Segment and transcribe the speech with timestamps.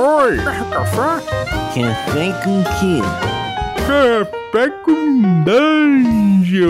[0.00, 0.36] Oi!
[0.70, 1.26] Café?
[1.74, 3.00] Café com quê?
[3.84, 6.68] Café com Dungeon!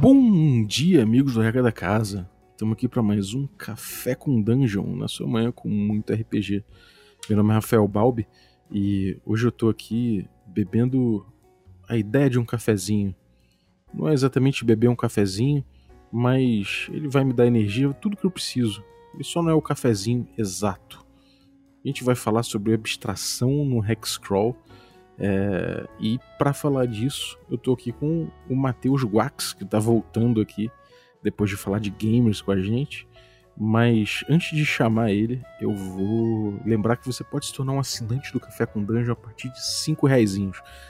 [0.00, 2.28] Bom dia, amigos do Regra da Casa.
[2.50, 6.64] Estamos aqui para mais um Café com Dungeon, na sua manhã com muito RPG.
[7.28, 8.26] Meu nome é Rafael Balbi
[8.68, 11.24] e hoje eu tô aqui bebendo
[11.88, 13.14] a ideia de um cafezinho.
[13.94, 15.64] Não é exatamente beber um cafezinho,
[16.18, 18.82] mas ele vai me dar energia, tudo que eu preciso.
[19.12, 21.04] Ele só não é o cafezinho exato.
[21.84, 24.56] A gente vai falar sobre abstração no Hexcrawl.
[25.18, 30.40] É, e para falar disso, eu tô aqui com o Matheus Guax, que tá voltando
[30.40, 30.70] aqui
[31.22, 33.06] depois de falar de gamers com a gente.
[33.54, 38.32] Mas antes de chamar ele, eu vou lembrar que você pode se tornar um assinante
[38.32, 40.38] do Café com Dungeon a partir de 5 reais.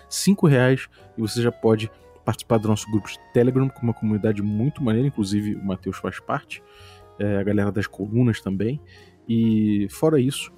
[0.09, 0.89] 5 reais
[1.19, 1.91] e você já pode
[2.27, 6.19] participar do nosso grupo de Telegram, com uma comunidade muito maneira, inclusive o Matheus faz
[6.19, 6.61] parte,
[7.21, 8.81] é, a galera das colunas também.
[9.29, 10.53] E fora isso,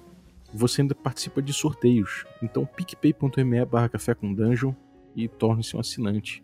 [0.51, 2.25] você ainda participa de sorteios.
[2.41, 4.73] Então picpay.me barra café com dungeon
[5.15, 6.43] e torne-se um assinante.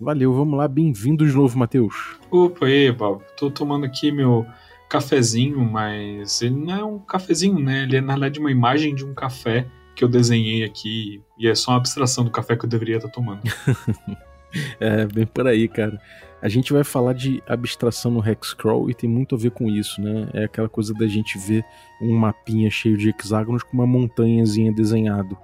[0.00, 2.18] Valeu, vamos lá, bem-vindo de novo, Matheus.
[2.30, 3.22] Opa, aí, Bob.
[3.36, 4.46] Tô tomando aqui meu
[4.88, 7.82] cafezinho, mas ele não é um cafezinho, né?
[7.82, 11.54] Ele é, na verdade, uma imagem de um café que eu desenhei aqui e é
[11.54, 13.42] só uma abstração do café que eu deveria estar tomando.
[14.80, 16.00] é, bem por aí, cara.
[16.42, 20.00] A gente vai falar de abstração no Hexcrawl e tem muito a ver com isso,
[20.00, 20.28] né?
[20.32, 21.64] É aquela coisa da gente ver
[22.00, 25.36] um mapinha cheio de hexágonos com uma montanhazinha desenhado.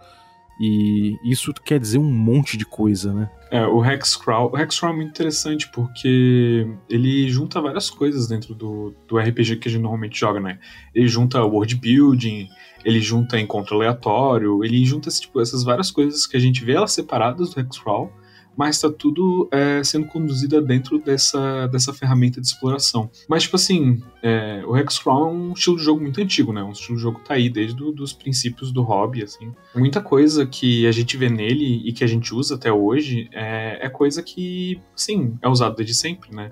[0.58, 3.30] E isso quer dizer um monte de coisa, né?
[3.50, 8.94] É, o Hexcrawl, o Hexcrawl é muito interessante porque ele junta várias coisas dentro do,
[9.06, 10.58] do RPG que a gente normalmente joga, né?
[10.94, 12.48] Ele junta world building,
[12.82, 16.92] ele junta encontro aleatório, ele junta tipo, essas várias coisas que a gente vê elas
[16.92, 18.10] separadas do Hexcrawl,
[18.56, 23.10] mas está tudo é, sendo conduzido dentro dessa, dessa ferramenta de exploração.
[23.28, 26.62] Mas, tipo assim, é, o Hexcrawl é um estilo de jogo muito antigo, né?
[26.62, 29.52] Um estilo de jogo que tá aí desde do, os princípios do hobby, assim.
[29.74, 33.86] Muita coisa que a gente vê nele e que a gente usa até hoje é,
[33.86, 36.50] é coisa que, sim, é usado desde sempre, né?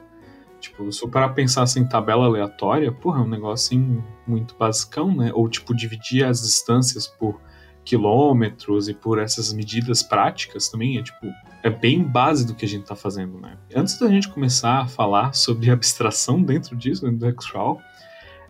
[0.60, 5.14] Tipo, se eu parar pensar assim, tabela aleatória, porra, é um negócio assim, muito basicão,
[5.14, 5.30] né?
[5.34, 7.38] Ou, tipo, dividir as distâncias por
[7.84, 11.26] quilômetros e por essas medidas práticas também é tipo
[11.64, 13.56] é bem base do que a gente está fazendo, né?
[13.74, 17.80] Antes da gente começar a falar sobre abstração dentro disso, dentro do Hexcrawl,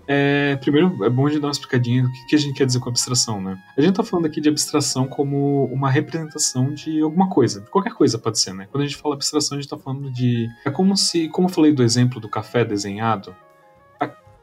[0.06, 2.80] é, primeiro é bom de dar uma explicadinha do que, que a gente quer dizer
[2.80, 3.56] com abstração, né?
[3.78, 8.18] A gente está falando aqui de abstração como uma representação de alguma coisa, qualquer coisa
[8.18, 8.66] pode ser, né?
[8.70, 11.52] Quando a gente fala abstração, a gente está falando de é como se, como eu
[11.52, 13.34] falei do exemplo do café desenhado,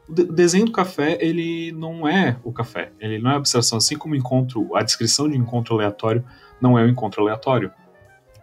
[0.07, 2.91] o desenho do café, ele não é o café.
[2.99, 3.77] Ele não é abstração.
[3.77, 6.23] Assim como encontro, a descrição de encontro aleatório
[6.59, 7.71] não é o encontro aleatório.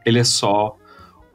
[0.08, 0.76] Ele é só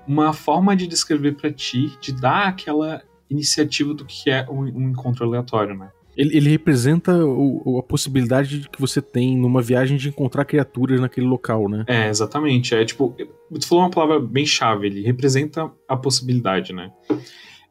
[0.07, 4.89] uma forma de descrever para ti, de dar aquela iniciativa do que é um, um
[4.89, 5.89] encontro aleatório, né?
[6.15, 11.25] Ele, ele representa o, a possibilidade que você tem numa viagem de encontrar criaturas naquele
[11.25, 11.83] local, né?
[11.87, 12.75] É, exatamente.
[12.75, 13.15] É tipo,
[13.49, 16.91] você falou uma palavra bem chave, ele representa a possibilidade, né?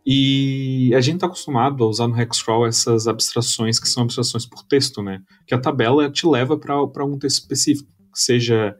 [0.04, 4.64] E a gente está acostumado a usar no Hexcrawl essas abstrações que são abstrações por
[4.64, 5.20] texto, né?
[5.46, 8.74] Que a tabela te leva para um texto específico, seja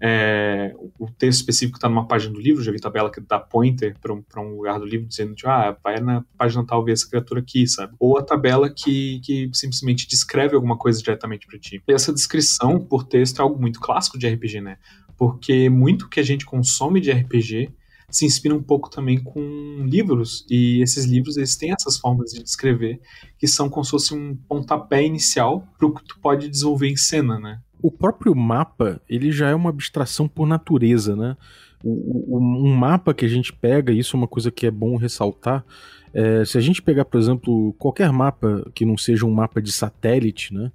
[0.00, 3.96] é, o texto específico está numa página do livro, já vi tabela que dá pointer
[3.98, 7.08] para um, um lugar do livro dizendo, tipo, ah, vai na página tal ver essa
[7.08, 7.94] criatura aqui, sabe?
[7.98, 11.82] Ou a tabela que, que simplesmente descreve alguma coisa diretamente para ti.
[11.88, 14.76] E essa descrição por texto é algo muito clássico de RPG, né?
[15.16, 17.72] Porque muito que a gente consome de RPG
[18.10, 22.42] se inspira um pouco também com livros, e esses livros eles têm essas formas de
[22.42, 23.00] descrever
[23.38, 26.96] que são como se fosse um pontapé inicial para o que tu pode desenvolver em
[26.96, 27.60] cena, né?
[27.86, 31.36] O próprio mapa, ele já é uma abstração por natureza, né?
[31.84, 34.96] O, o, um mapa que a gente pega, isso é uma coisa que é bom
[34.96, 35.64] ressaltar,
[36.12, 39.70] é, se a gente pegar, por exemplo, qualquer mapa que não seja um mapa de
[39.70, 40.72] satélite, né?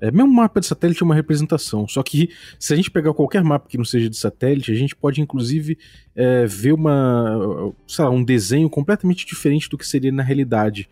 [0.00, 3.44] É, mesmo mapa de satélite é uma representação, só que se a gente pegar qualquer
[3.44, 5.78] mapa que não seja de satélite, a gente pode inclusive
[6.16, 10.88] é, ver uma, sei lá, um desenho completamente diferente do que seria na realidade.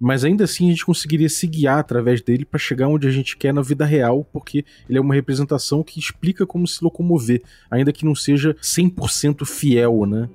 [0.00, 3.36] Mas ainda assim a gente conseguiria se guiar através dele para chegar onde a gente
[3.36, 7.92] quer na vida real, porque ele é uma representação que explica como se locomover, ainda
[7.92, 10.28] que não seja 100% fiel, né?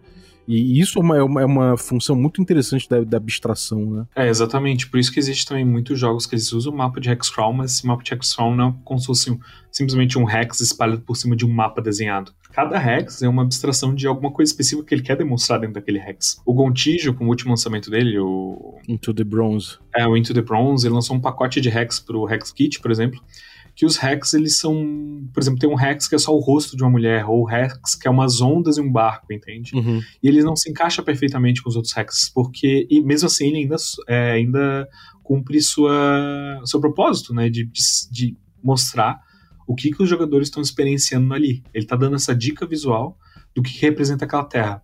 [0.48, 4.06] E isso é uma, é uma, é uma função muito interessante da, da, abstração, né?
[4.16, 4.88] É, exatamente.
[4.88, 7.72] Por isso que existe também muitos jogos que eles usam o mapa de Hexcrawl, mas
[7.72, 9.40] esse mapa de Hexcrawl não é como se fosse um,
[9.72, 12.32] simplesmente um hex espalhado por cima de um mapa desenhado.
[12.56, 16.00] Cada hex é uma abstração de alguma coisa específica que ele quer demonstrar dentro daquele
[16.00, 16.42] hex.
[16.46, 18.80] O Gontijo, com o último lançamento dele, o...
[18.88, 19.78] Into the Bronze.
[19.94, 22.92] É, o Into the Bronze, ele lançou um pacote de hex pro Hex Kit, por
[22.92, 23.22] exemplo,
[23.76, 26.78] que os hacks, eles são, por exemplo, tem um hacks que é só o rosto
[26.78, 29.76] de uma mulher, ou hacks que é umas ondas em um barco, entende?
[29.76, 30.02] Uhum.
[30.24, 33.58] E ele não se encaixa perfeitamente com os outros hacks, porque, e mesmo assim, ele
[33.58, 33.76] ainda,
[34.08, 34.88] é, ainda
[35.22, 39.25] cumpre sua, seu propósito, né, de, de, de mostrar
[39.68, 41.64] o que, que os jogadores estão experienciando ali.
[41.74, 43.18] Ele está dando essa dica visual
[43.54, 44.84] do que representa aquela terra.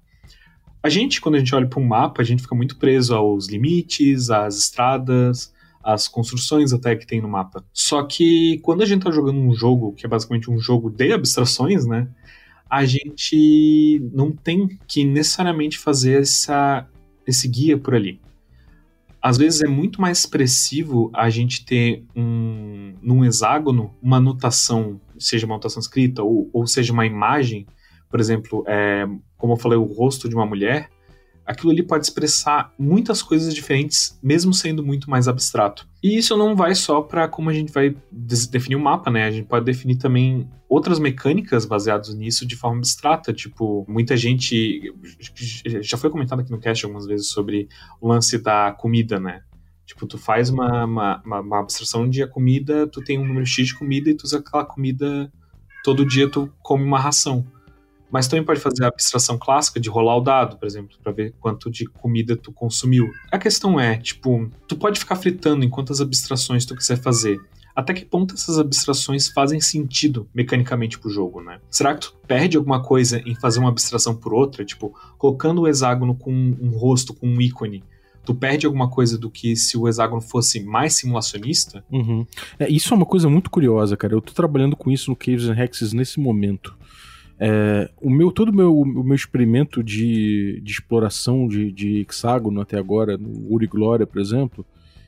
[0.84, 3.48] A gente, quando a gente olha para um mapa, a gente fica muito preso aos
[3.48, 7.64] limites, às estradas, as construções até que tem no mapa.
[7.72, 11.12] Só que quando a gente tá jogando um jogo, que é basicamente um jogo de
[11.14, 12.08] abstrações, né?
[12.70, 16.88] A gente não tem que necessariamente fazer essa,
[17.28, 18.20] esse guia por ali.
[19.22, 25.46] Às vezes é muito mais expressivo a gente ter um, num hexágono uma anotação, seja
[25.46, 27.68] uma anotação escrita ou, ou seja uma imagem,
[28.10, 29.08] por exemplo, é,
[29.38, 30.90] como eu falei, o rosto de uma mulher,
[31.46, 35.88] aquilo ali pode expressar muitas coisas diferentes, mesmo sendo muito mais abstrato.
[36.02, 39.26] E isso não vai só para como a gente vai definir o um mapa, né?
[39.26, 43.34] A gente pode definir também outras mecânicas baseadas nisso de forma abstrata.
[43.34, 44.94] Tipo, muita gente.
[45.82, 47.68] Já foi comentado aqui no cast algumas vezes sobre
[48.00, 49.42] o lance da comida, né?
[49.86, 53.68] Tipo, tu faz uma, uma, uma abstração de a comida, tu tem um número X
[53.68, 55.32] de comida e tu usa aquela comida
[55.84, 57.46] todo dia, tu come uma ração.
[58.12, 61.34] Mas também pode fazer a abstração clássica de rolar o dado, por exemplo, para ver
[61.40, 63.10] quanto de comida tu consumiu.
[63.32, 67.40] A questão é, tipo, tu pode ficar fritando em quantas abstrações tu quiser fazer.
[67.74, 71.60] Até que ponto essas abstrações fazem sentido mecanicamente pro jogo, né?
[71.70, 74.66] Será que tu perde alguma coisa em fazer uma abstração por outra?
[74.66, 77.84] Tipo, colocando o hexágono com um rosto, com um ícone,
[78.26, 81.84] tu perde alguma coisa do que se o hexágono fosse mais simulacionista?
[81.90, 82.26] Uhum.
[82.60, 84.14] É, isso é uma coisa muito curiosa, cara.
[84.14, 86.76] Eu tô trabalhando com isso no Caves and Hexes nesse momento.
[87.44, 92.78] É, o meu todo meu, o meu experimento de, de exploração de, de hexágono até
[92.78, 94.64] agora, no Uri Glória, por exemplo,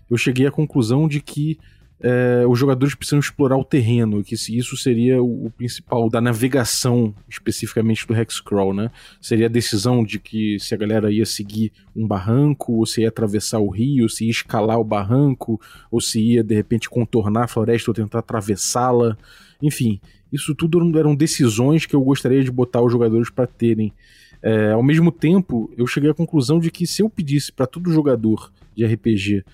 [0.09, 1.59] eu cheguei à conclusão de que
[1.99, 7.13] é, os jogadores precisam explorar o terreno, que isso seria o, o, principal da navegação,
[7.29, 8.89] especificamente do Hexcrawl, né?
[9.21, 13.09] Seria a decisão de que se a galera ia seguir um barranco, ou se ia
[13.09, 17.47] atravessar o rio, se ia escalar o barranco, ou se ia de repente contornar a
[17.47, 19.15] floresta ou tentar atravessá-la.
[19.61, 20.01] Enfim,
[20.33, 23.93] isso tudo eram decisões que eu gostaria de botar os jogadores para terem.
[24.41, 27.93] É, ao mesmo tempo, eu cheguei à conclusão de que se eu pedisse para todo
[27.93, 29.45] jogador de RPG,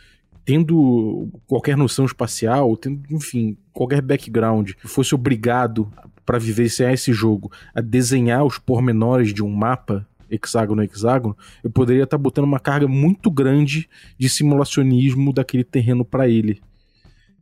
[0.45, 5.91] tendo qualquer noção espacial, tendo, enfim, qualquer background, fosse obrigado
[6.25, 11.69] para vivenciar esse jogo a desenhar os pormenores de um mapa hexágono a hexágono, eu
[11.69, 16.61] poderia estar tá botando uma carga muito grande de simulacionismo daquele terreno para ele.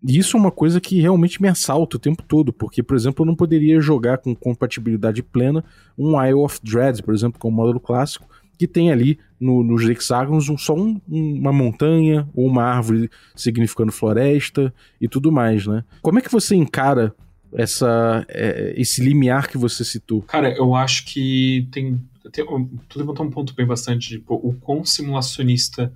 [0.03, 3.23] E isso é uma coisa que realmente me assalta o tempo todo, porque, por exemplo,
[3.23, 5.63] eu não poderia jogar com compatibilidade plena
[5.97, 8.27] um Isle of Dread, por exemplo, com o módulo clássico,
[8.57, 13.91] que tem ali no, nos hexágonos um, só um, uma montanha ou uma árvore significando
[13.91, 15.83] floresta e tudo mais, né?
[16.01, 17.13] Como é que você encara
[17.53, 20.23] essa, é, esse limiar que você citou?
[20.23, 22.01] Cara, eu acho que tem,
[22.31, 22.45] tem
[22.89, 25.93] tu levantou um ponto bem bastante, tipo, o quão simulacionista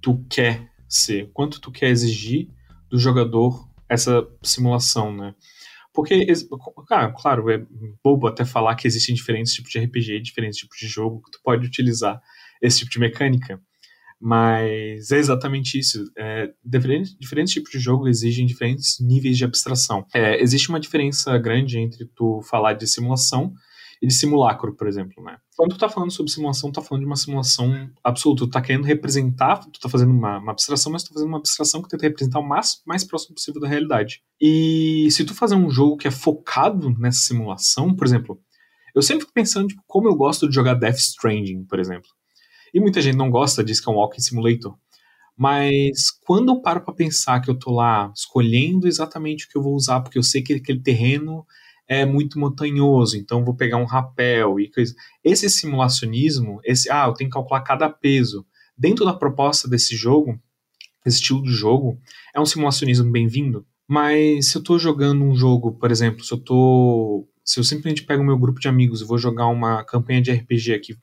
[0.00, 2.48] tu quer ser, quanto tu quer exigir
[2.88, 5.34] do jogador essa simulação, né?
[5.92, 6.26] Porque,
[6.90, 7.64] ah, claro, é
[8.04, 11.40] bobo até falar que existem diferentes tipos de RPG, diferentes tipos de jogo que tu
[11.42, 12.20] pode utilizar
[12.60, 13.58] esse tipo de mecânica.
[14.20, 16.04] Mas é exatamente isso.
[16.16, 20.06] É, diferentes, diferentes tipos de jogo exigem diferentes níveis de abstração.
[20.14, 23.54] É, existe uma diferença grande entre tu falar de simulação
[24.02, 25.38] e de simulacro, por exemplo, né?
[25.56, 28.44] Quando tu tá falando sobre simulação, tu tá falando de uma simulação absoluta.
[28.44, 31.38] Tu tá querendo representar, tu tá fazendo uma, uma abstração, mas tu tá fazendo uma
[31.38, 34.22] abstração que tenta representar o mais, mais próximo possível da realidade.
[34.40, 38.38] E se tu fazer um jogo que é focado nessa simulação, por exemplo,
[38.94, 42.08] eu sempre fico pensando, tipo, como eu gosto de jogar Death Stranding, por exemplo.
[42.72, 44.76] E muita gente não gosta, diz que é um walking simulator.
[45.36, 49.62] Mas quando eu paro para pensar que eu tô lá escolhendo exatamente o que eu
[49.62, 51.46] vou usar, porque eu sei que aquele terreno
[51.88, 54.94] é muito montanhoso, então vou pegar um rapel e coisa.
[55.22, 58.44] Esse simulacionismo, esse, ah, eu tenho que calcular cada peso.
[58.76, 60.40] Dentro da proposta desse jogo,
[61.04, 62.00] esse estilo de jogo,
[62.34, 63.64] é um simulacionismo bem-vindo.
[63.88, 67.28] Mas se eu estou jogando um jogo, por exemplo, se eu tô.
[67.44, 70.32] Se eu simplesmente pego o meu grupo de amigos e vou jogar uma campanha de
[70.32, 70.96] RPG aqui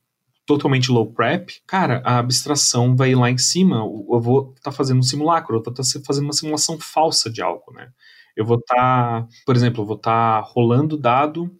[0.45, 3.77] totalmente low prep, cara, a abstração vai lá em cima.
[3.77, 7.29] Eu vou estar tá fazendo um simulacro, eu vou estar tá fazendo uma simulação falsa
[7.29, 7.89] de algo, né?
[8.35, 11.55] Eu vou estar, tá, por exemplo, vou estar tá rolando dado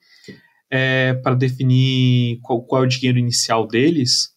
[0.69, 4.33] é, para definir qual, qual é o dinheiro inicial deles,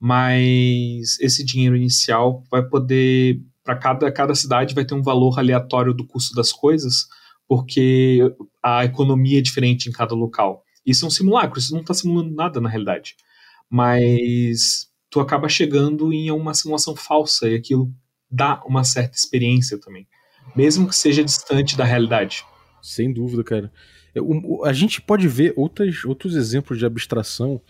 [0.00, 5.94] mas esse dinheiro inicial vai poder, para cada, cada cidade, vai ter um valor aleatório
[5.94, 7.06] do custo das coisas,
[7.46, 8.20] porque
[8.62, 10.64] a economia é diferente em cada local.
[10.84, 13.14] Isso é um simulacro, isso não está simulando nada na realidade.
[13.70, 17.92] Mas tu acaba chegando em uma simulação falsa e aquilo
[18.30, 20.06] dá uma certa experiência também
[20.54, 22.44] mesmo que seja distante da realidade.
[22.82, 23.72] Sem dúvida, cara.
[24.14, 24.20] É,
[24.68, 27.60] a gente pode ver outras, outros exemplos de abstração,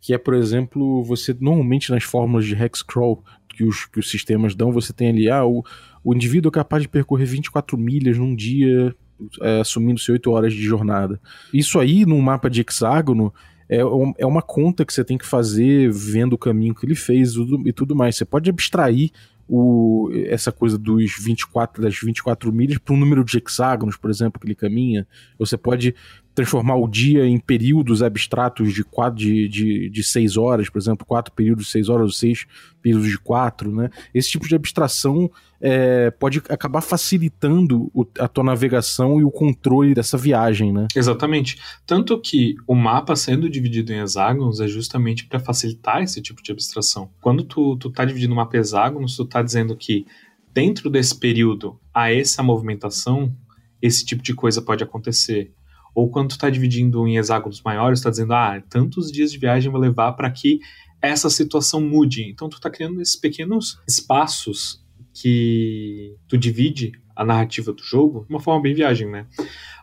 [0.00, 4.54] que é, por exemplo, você normalmente nas fórmulas de hexcrawl que os, que os sistemas
[4.54, 5.64] dão, você tem ali, ah, o,
[6.02, 8.94] o indivíduo é capaz de percorrer 24 milhas num dia,
[9.40, 11.20] é, assumindo-se 8 horas de jornada.
[11.52, 13.32] Isso aí, num mapa de hexágono,
[13.68, 13.78] é,
[14.18, 17.72] é uma conta que você tem que fazer vendo o caminho que ele fez e
[17.72, 18.16] tudo mais.
[18.16, 19.10] Você pode abstrair
[19.48, 24.40] o, essa coisa dos 24, das 24 milhas para um número de hexágonos, por exemplo,
[24.40, 25.06] que ele caminha.
[25.38, 25.94] Você pode
[26.34, 31.06] transformar o dia em períodos abstratos de, quatro, de, de, de seis horas, por exemplo,
[31.06, 32.44] quatro períodos de seis horas ou seis
[32.82, 33.88] períodos de quatro, né?
[34.12, 39.94] Esse tipo de abstração é, pode acabar facilitando o, a tua navegação e o controle
[39.94, 40.88] dessa viagem, né?
[40.94, 41.58] Exatamente.
[41.86, 46.50] Tanto que o mapa sendo dividido em hexágonos é justamente para facilitar esse tipo de
[46.50, 47.08] abstração.
[47.20, 50.04] Quando tu, tu tá dividindo o mapa em hexágonos, tu tá dizendo que
[50.52, 53.32] dentro desse período a essa movimentação,
[53.80, 55.52] esse tipo de coisa pode acontecer
[55.94, 59.70] ou quando tu está dividindo em hexágonos maiores, está dizendo, ah, tantos dias de viagem
[59.70, 60.58] vai levar para que
[61.00, 62.28] essa situação mude.
[62.28, 64.82] Então tu está criando esses pequenos espaços
[65.12, 69.26] que tu divide a narrativa do jogo de uma forma bem viagem, né?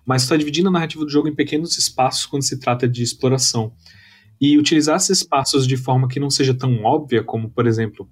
[0.06, 3.02] Mas tu está dividindo a narrativa do jogo em pequenos espaços quando se trata de
[3.02, 3.74] exploração.
[4.42, 8.10] E utilizar esses espaços de forma que não seja tão óbvia, como, por exemplo,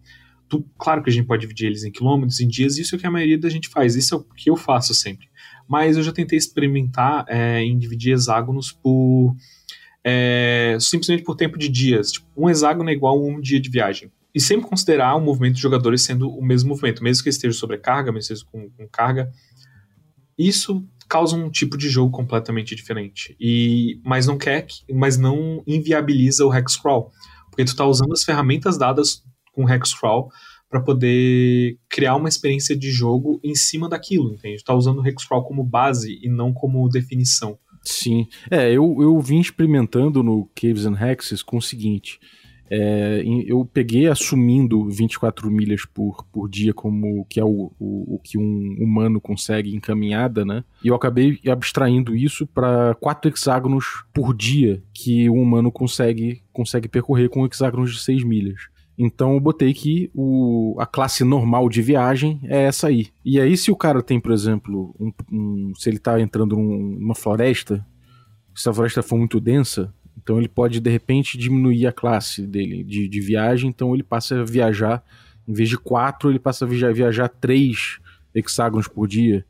[0.48, 3.02] tu, claro que a gente pode dividir eles em quilômetros, em dias, isso é o
[3.02, 5.29] que a maioria da gente faz, isso é o que eu faço sempre
[5.70, 9.36] mas eu já tentei experimentar é, em dividir hexágonos por
[10.04, 12.14] é, simplesmente por tempo de dias.
[12.14, 14.12] Tipo, um hexágono é igual a um dia de viagem.
[14.34, 18.12] E sempre considerar o movimento dos jogadores sendo o mesmo movimento, mesmo que esteja sobrecarga,
[18.12, 19.32] mesmo que esteja com, com carga.
[20.36, 23.36] Isso causa um tipo de jogo completamente diferente.
[23.40, 27.12] E mas não quer, mas não inviabiliza o hexcrawl,
[27.50, 29.24] porque tu está usando as ferramentas dadas
[29.54, 30.32] com hexcrawl
[30.70, 34.56] para poder criar uma experiência de jogo em cima daquilo, entende?
[34.56, 37.58] Está usando o Hexcrawl como base e não como definição.
[37.82, 38.28] Sim.
[38.52, 42.20] É, eu, eu vim experimentando no Caves and Hexes com o seguinte.
[42.72, 48.20] É, eu peguei assumindo 24 milhas por, por dia como que é o, o, o
[48.24, 50.64] que um humano consegue em caminhada, né?
[50.84, 56.88] E eu acabei abstraindo isso para quatro hexágonos por dia que um humano consegue, consegue
[56.88, 58.70] percorrer com hexágonos de 6 milhas.
[59.02, 63.08] Então eu botei que o, a classe normal de viagem é essa aí.
[63.24, 67.16] E aí, se o cara tem, por exemplo, um, um, se ele está entrando numa
[67.16, 67.86] floresta,
[68.54, 72.84] se a floresta for muito densa, então ele pode de repente diminuir a classe dele
[72.84, 75.02] de, de viagem, então ele passa a viajar,
[75.48, 78.00] em vez de quatro, ele passa a viajar, viajar três
[78.36, 79.46] hexágonos por dia.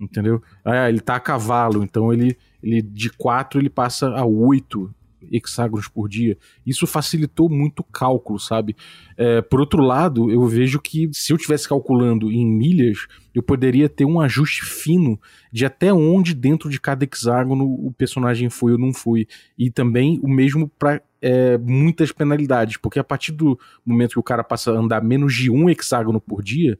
[0.00, 0.42] Entendeu?
[0.64, 4.92] Ah, ele tá a cavalo, então ele, ele de quatro ele passa a oito
[5.30, 6.36] hexágonos por dia.
[6.66, 8.76] Isso facilitou muito o cálculo, sabe?
[9.16, 13.88] É, por outro lado, eu vejo que se eu estivesse calculando em milhas, eu poderia
[13.88, 15.18] ter um ajuste fino
[15.52, 19.26] de até onde dentro de cada hexágono o personagem foi ou não foi.
[19.58, 24.22] E também o mesmo para é, muitas penalidades, porque a partir do momento que o
[24.22, 26.78] cara passa a andar menos de um hexágono por dia,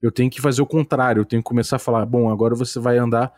[0.00, 2.80] eu tenho que fazer o contrário, eu tenho que começar a falar, bom, agora você
[2.80, 3.32] vai andar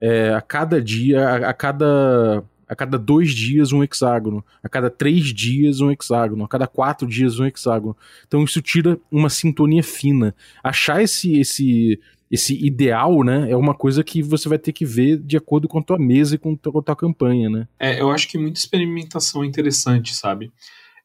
[0.00, 4.88] é, a cada dia, a, a cada a cada dois dias um hexágono, a cada
[4.88, 7.94] três dias um hexágono, a cada quatro dias um hexágono.
[8.26, 10.34] Então isso tira uma sintonia fina.
[10.64, 12.00] Achar esse esse
[12.30, 15.78] esse ideal, né, é uma coisa que você vai ter que ver de acordo com
[15.78, 17.68] a tua mesa e com a tua, campanha, né?
[17.78, 20.50] É, eu acho que muita experimentação é interessante, sabe?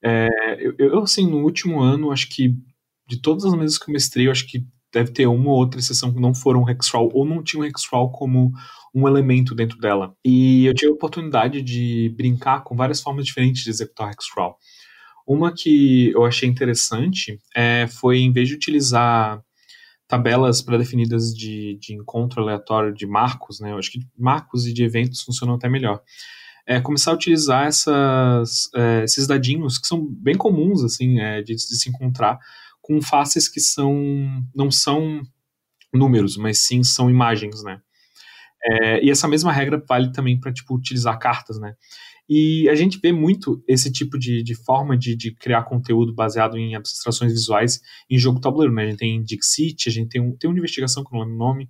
[0.02, 2.56] É, eu, eu, assim, no último ano, acho que
[3.06, 5.80] de todas as mesas que eu mestrei, eu acho que deve ter uma ou outra
[5.80, 8.52] exceção que não foram hexcrawl ou não tinham hexcrawl como
[8.94, 10.14] um elemento dentro dela.
[10.26, 14.58] E eu tive a oportunidade de brincar com várias formas diferentes de executar hexcrawl.
[15.28, 19.42] Uma que eu achei interessante é, foi, em vez de utilizar
[20.08, 24.84] tabelas pré-definidas de, de encontro aleatório de marcos, né, eu acho que marcos e de
[24.84, 26.02] eventos funcionam até melhor,
[26.66, 31.56] é começar a utilizar essas, é, esses dadinhos que são bem comuns assim é, de,
[31.56, 32.40] de se encontrar
[32.88, 33.94] com faces que são
[34.56, 35.22] não são
[35.94, 37.82] números, mas sim são imagens, né?
[38.64, 41.76] É, e essa mesma regra vale também para tipo utilizar cartas, né?
[42.30, 46.58] E a gente vê muito esse tipo de, de forma de, de, criar conteúdo baseado
[46.58, 47.80] em abstrações visuais
[48.10, 48.84] em jogo tabuleiro, né?
[48.84, 51.36] A gente tem Dixit, a gente tem, um, tem uma investigação que eu não lembro
[51.36, 51.70] o nome,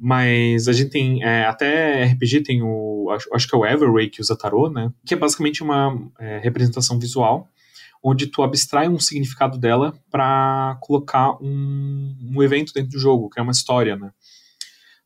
[0.00, 4.08] mas a gente tem é, até RPG tem o acho, acho, que é o Everray
[4.08, 4.92] que usa tarot, né?
[5.04, 7.50] Que é basicamente uma é, representação visual
[8.04, 13.40] onde tu abstrai um significado dela para colocar um, um, evento dentro do jogo, que
[13.40, 14.10] é uma história, né?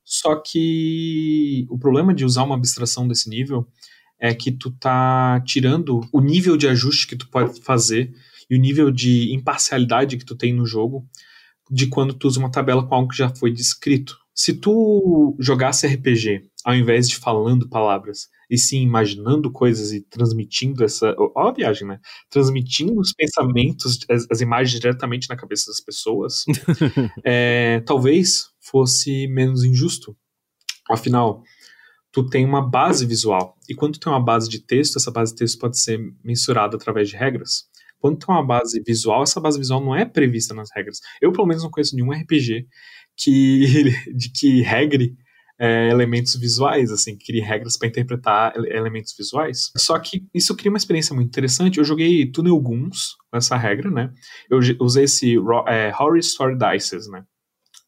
[0.04, 3.68] Só que o problema de usar uma abstração desse nível
[4.18, 8.12] é que tu tá tirando o nível de ajuste que tu pode fazer
[8.50, 11.06] e o nível de imparcialidade que tu tem no jogo
[11.70, 15.86] de quando tu usa uma tabela com algo que já foi descrito, Se tu jogasse
[15.86, 21.14] RPG ao invés de falando palavras, e sim imaginando coisas e transmitindo essa.
[21.18, 22.00] Ó, a viagem, né?
[22.30, 26.44] Transmitindo os pensamentos, as, as imagens diretamente na cabeça das pessoas,
[27.24, 30.16] é, talvez fosse menos injusto.
[30.90, 31.42] Afinal,
[32.10, 33.56] tu tem uma base visual.
[33.68, 36.76] E quando tu tem uma base de texto, essa base de texto pode ser mensurada
[36.76, 37.68] através de regras.
[38.00, 41.00] Quando tu tem uma base visual, essa base visual não é prevista nas regras.
[41.20, 42.66] Eu, pelo menos, não conheço nenhum RPG
[43.16, 45.16] que, de que regre
[45.58, 49.72] é, elementos visuais, assim, crie regras para interpretar elementos visuais.
[49.76, 51.78] Só que isso cria uma experiência muito interessante.
[51.78, 54.12] Eu joguei Tunnel Goons com essa regra, né?
[54.48, 55.36] Eu usei esse
[55.66, 57.24] é, Horror Story Dices, né?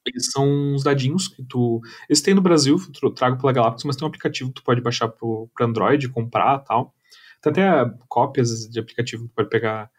[0.05, 1.81] Eles são uns dadinhos que tu.
[2.09, 2.77] Eles têm no Brasil,
[3.15, 6.59] trago pela Galápagos, mas tem um aplicativo que tu pode baixar pro, pro Android, comprar
[6.61, 6.95] tal.
[7.43, 9.91] Tem até cópias de aplicativo que tu pode pegar,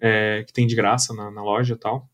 [0.00, 2.08] é, que tem de graça na, na loja e tal.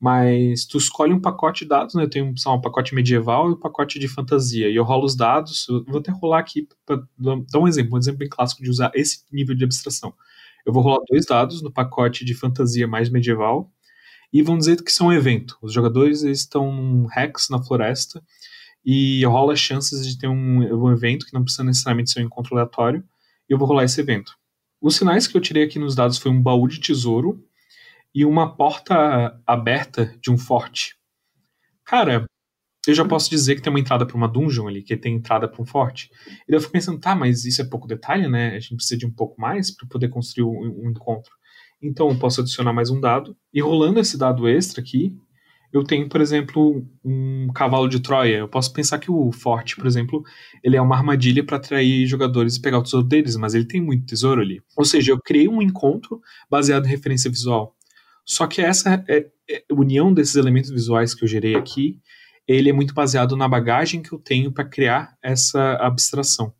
[0.00, 2.04] Mas tu escolhe um pacote de dados, né?
[2.04, 4.68] Eu tenho um pacote medieval e um pacote de fantasia.
[4.68, 5.66] E eu rolo os dados.
[5.86, 9.24] Vou até rolar aqui para dar um exemplo, um exemplo bem clássico de usar esse
[9.32, 10.12] nível de abstração.
[10.66, 13.72] Eu vou rolar dois dados no pacote de fantasia mais medieval
[14.32, 15.56] e vão dizer que são um evento.
[15.62, 18.22] Os jogadores estão num hex na floresta
[18.84, 22.26] e rola as chances de ter um, um evento que não precisa necessariamente ser um
[22.26, 23.02] encontro aleatório.
[23.48, 24.32] E eu vou rolar esse evento.
[24.80, 27.42] Os sinais que eu tirei aqui nos dados foi um baú de tesouro,
[28.16, 30.96] e uma porta aberta de um forte.
[31.84, 32.24] Cara,
[32.88, 35.46] eu já posso dizer que tem uma entrada para uma dungeon ali, que tem entrada
[35.46, 36.08] para um forte.
[36.48, 38.56] E eu fico pensando, tá, mas isso é pouco detalhe, né?
[38.56, 41.30] A gente precisa de um pouco mais para poder construir um, um, encontro.
[41.82, 43.36] Então eu posso adicionar mais um dado.
[43.52, 45.14] E rolando esse dado extra aqui,
[45.70, 48.38] eu tenho, por exemplo, um cavalo de Troia.
[48.38, 50.24] Eu posso pensar que o forte, por exemplo,
[50.64, 53.82] ele é uma armadilha para atrair jogadores e pegar o tesouro deles, mas ele tem
[53.82, 54.62] muito tesouro ali.
[54.74, 56.18] Ou seja, eu criei um encontro
[56.48, 57.75] baseado em referência visual.
[58.26, 62.00] Só que essa é, é, união desses elementos visuais que eu gerei aqui,
[62.46, 66.52] ele é muito baseado na bagagem que eu tenho para criar essa abstração.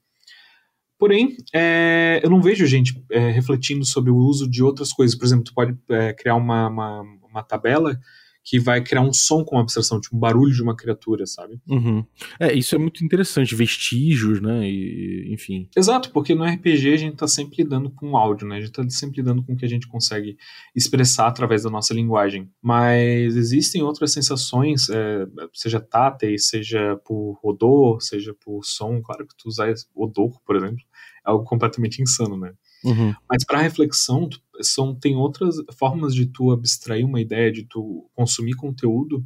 [0.99, 5.17] Porém, é, eu não vejo gente é, refletindo sobre o uso de outras coisas.
[5.17, 7.99] Por exemplo, tu pode é, criar uma, uma, uma tabela
[8.47, 11.61] que vai criar um som com abstração, tipo um barulho de uma criatura, sabe?
[11.69, 12.07] Uhum.
[12.39, 14.71] É, isso é muito interessante, vestígios, né?
[14.71, 15.69] E, enfim.
[15.77, 18.59] Exato, porque no RPG a gente tá sempre lidando com áudio, né?
[18.59, 20.37] A gente tá sempre lidando com o que a gente consegue
[20.77, 22.49] expressar através da nossa linguagem.
[22.63, 29.03] Mas existem outras sensações, é, seja táteis, seja por odor, seja por som.
[29.03, 30.85] Claro que tu usar odor, por exemplo,
[31.27, 32.53] é algo completamente insano, né?
[32.87, 33.15] Uhum.
[33.29, 34.29] Mas para reflexão,
[34.63, 39.25] são, tem outras formas de tu abstrair uma ideia, de tu consumir conteúdo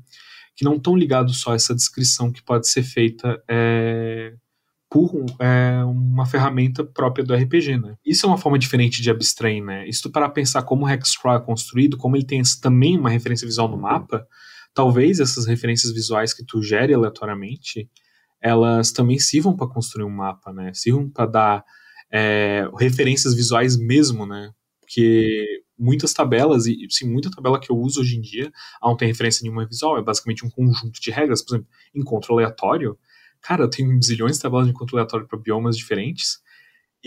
[0.57, 4.35] que não estão ligados só a essa descrição que pode ser feita é,
[4.91, 7.95] por é, uma ferramenta própria do RPG, né?
[8.05, 9.89] Isso é uma forma diferente de abstrair, né?
[9.89, 13.69] Isso para pensar como o Hexcrawl é construído, como ele tem também uma referência visual
[13.69, 14.27] no mapa,
[14.75, 17.89] talvez essas referências visuais que tu gere aleatoriamente,
[18.43, 20.73] elas também sirvam para construir um mapa, né?
[20.75, 21.65] Sirvam para dar
[22.13, 24.53] é, referências visuais mesmo, né?
[24.81, 29.09] Porque muitas tabelas, e sim, muita tabela que eu uso hoje em dia, não tem
[29.09, 32.99] referência nenhuma visual, é basicamente um conjunto de regras, por exemplo, encontro aleatório.
[33.41, 36.41] Cara, eu tenho zilhões de tabelas de encontro aleatório para biomas diferentes,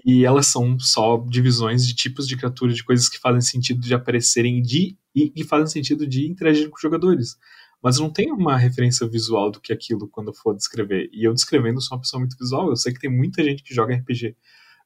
[0.03, 3.93] e elas são só divisões de tipos de criaturas, de coisas que fazem sentido de
[3.93, 7.37] aparecerem de, e, e fazem sentido de interagir com os jogadores.
[7.81, 11.09] Mas não tem uma referência visual do que aquilo quando eu for descrever.
[11.13, 13.75] E eu descrevendo sou uma pessoa muito visual, eu sei que tem muita gente que
[13.75, 14.35] joga RPG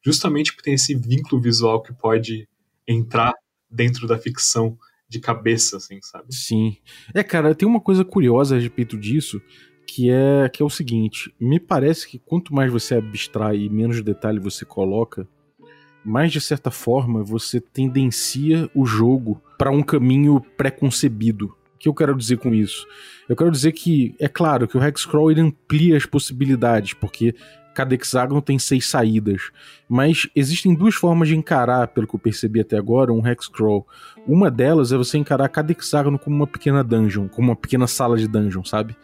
[0.07, 2.47] justamente porque tem esse vínculo visual que pode
[2.87, 3.33] entrar
[3.69, 4.77] dentro da ficção
[5.09, 6.33] de cabeça, assim, sabe?
[6.33, 6.77] Sim.
[7.13, 9.41] É, cara, tem uma coisa curiosa a respeito disso,
[9.85, 14.01] que é que é o seguinte, me parece que quanto mais você abstrai e menos
[14.01, 15.27] detalhe você coloca,
[16.05, 21.47] mais de certa forma você tendencia o jogo para um caminho pré-concebido.
[21.75, 22.87] O que eu quero dizer com isso?
[23.27, 27.35] Eu quero dizer que, é claro, que o Hexcrawl ele amplia as possibilidades, porque
[27.77, 29.51] cada hexágono tem seis saídas.
[29.87, 33.85] Mas existem duas formas de encarar, pelo que eu percebi até agora, um Hexcrawl.
[34.25, 38.17] Uma delas é você encarar cada hexágono como uma pequena dungeon, como uma pequena sala
[38.17, 38.97] de dungeon, sabe?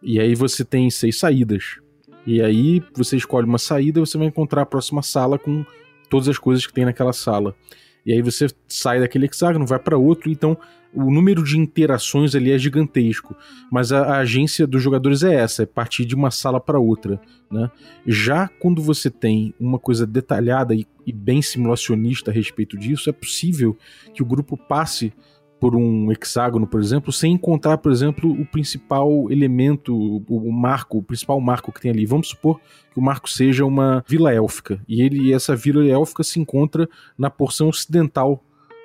[0.00, 1.80] E aí você tem seis saídas.
[2.24, 5.66] E aí você escolhe uma saída e você vai encontrar a próxima sala com
[6.08, 7.56] todas as coisas que tem naquela sala.
[8.04, 10.56] E aí você sai daquele hexágono, vai para outro, então
[10.96, 13.36] o número de interações ali é gigantesco,
[13.70, 17.20] mas a, a agência dos jogadores é essa, é partir de uma sala para outra,
[17.50, 17.70] né?
[18.06, 23.12] Já quando você tem uma coisa detalhada e, e bem simulacionista a respeito disso, é
[23.12, 23.76] possível
[24.14, 25.12] que o grupo passe
[25.60, 31.02] por um hexágono, por exemplo, sem encontrar, por exemplo, o principal elemento, o, marco, o
[31.02, 32.04] principal marco que tem ali.
[32.04, 32.60] Vamos supor
[32.92, 37.30] que o marco seja uma vila élfica e ele essa vila élfica se encontra na
[37.30, 38.44] porção ocidental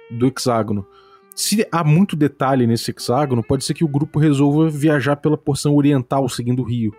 [0.10, 0.86] do hexágono.
[1.36, 5.76] Se há muito detalhe nesse hexágono, pode ser que o grupo resolva viajar pela porção
[5.76, 6.94] oriental seguindo o rio.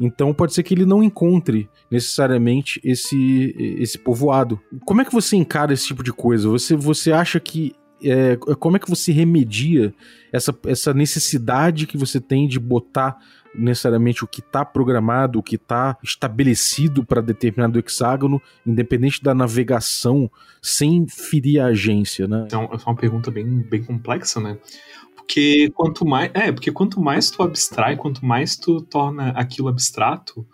[0.00, 4.60] Então pode ser que ele não encontre necessariamente esse, esse povoado.
[4.84, 6.48] Como é que você encara esse tipo de coisa?
[6.48, 7.72] Você, você acha que.
[8.02, 9.94] É, como é que você remedia
[10.30, 13.16] essa, essa necessidade que você tem de botar
[13.58, 20.30] necessariamente o que está programado, o que está estabelecido para determinado hexágono, independente da navegação,
[20.62, 22.44] sem ferir a agência, né?
[22.46, 24.58] Então, é uma pergunta bem, bem complexa, né?
[25.14, 26.30] Porque quanto mais.
[26.34, 30.46] É, porque quanto mais tu abstrai, quanto mais tu torna aquilo abstrato,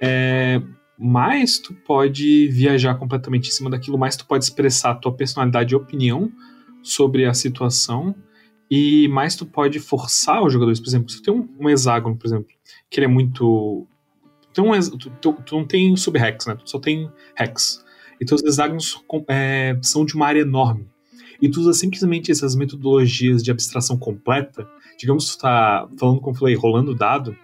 [0.00, 0.62] é,
[0.98, 5.76] mais tu pode viajar completamente em cima daquilo, mais tu pode expressar tua personalidade e
[5.76, 6.32] opinião
[6.82, 8.14] sobre a situação,
[8.70, 10.80] e mais tu pode forçar os jogadores.
[10.80, 12.48] Por exemplo, se tu tem um, um hexágono, por exemplo,
[12.90, 13.86] que ele é muito.
[14.52, 14.80] Tu, um,
[15.20, 16.56] tu, tu, não tem sub-hex, né?
[16.56, 17.84] Tu só tem hex.
[18.20, 20.88] Então os hexágonos é, são de uma área enorme
[21.40, 26.34] e tu usa simplesmente essas metodologias de abstração completa, digamos que tu tá falando, como
[26.34, 27.36] eu falei, rolando dado,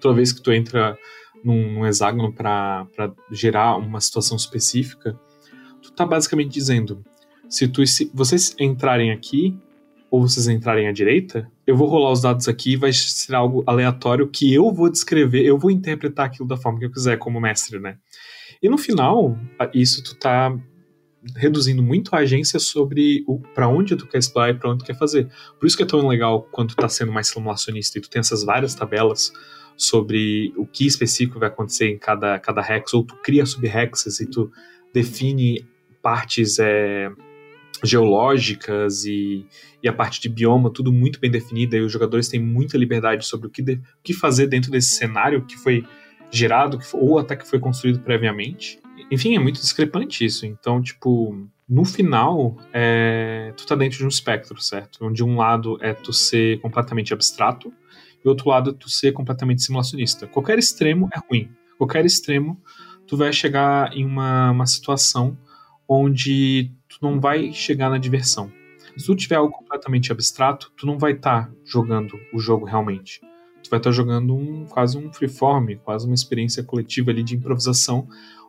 [0.00, 0.98] toda vez que tu entra
[1.44, 2.86] num, num hexágono para
[3.30, 5.18] gerar uma situação específica,
[5.80, 7.04] tu tá basicamente dizendo,
[7.48, 9.56] se, tu, se vocês entrarem aqui,
[10.10, 13.62] ou vocês entrarem à direita, eu vou rolar os dados aqui e vai ser algo
[13.66, 17.40] aleatório que eu vou descrever, eu vou interpretar aquilo da forma que eu quiser como
[17.40, 17.96] mestre, né?
[18.62, 19.38] E no final,
[19.72, 20.54] isso tu tá
[21.36, 24.98] reduzindo muito a agência sobre para onde tu quer explorar e para onde tu quer
[24.98, 25.28] fazer.
[25.58, 28.20] Por isso que é tão legal quando tu tá sendo mais simulacionista e tu tem
[28.20, 29.32] essas várias tabelas
[29.76, 34.26] sobre o que específico vai acontecer em cada, cada hex, ou tu cria sub-hexes e
[34.26, 34.50] tu
[34.92, 35.64] define
[36.02, 37.10] partes é,
[37.82, 39.46] geológicas e,
[39.82, 43.26] e a parte de bioma, tudo muito bem definida, e os jogadores têm muita liberdade
[43.26, 45.84] sobre o que, de, o que fazer dentro desse cenário que foi
[46.30, 48.78] gerado, que ou até que foi construído previamente.
[49.10, 50.46] Enfim, é muito discrepante isso.
[50.46, 55.04] Então, tipo, no final, é, tu tá dentro de um espectro, certo?
[55.04, 57.72] Onde um lado é tu ser completamente abstrato
[58.24, 60.26] e outro lado é tu ser completamente simulacionista.
[60.26, 61.50] Qualquer extremo é ruim.
[61.78, 62.60] Qualquer extremo,
[63.06, 65.36] tu vai chegar em uma, uma situação
[65.92, 68.48] onde tu não vai chegar na diversão.
[68.96, 73.20] Se tu tiver algo completamente abstrato, tu não vai estar tá jogando o jogo realmente.
[73.60, 77.34] Tu vai estar tá jogando um, quase um freeform, quase uma experiência coletiva ali de
[77.34, 78.06] improvisação,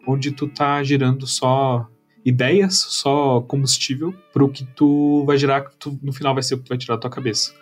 [0.07, 1.87] onde tu tá gerando só
[2.23, 6.53] ideias, só combustível para o que tu vai gerar, que tu, no final vai ser
[6.53, 7.55] o que tu vai tirar da tua cabeça.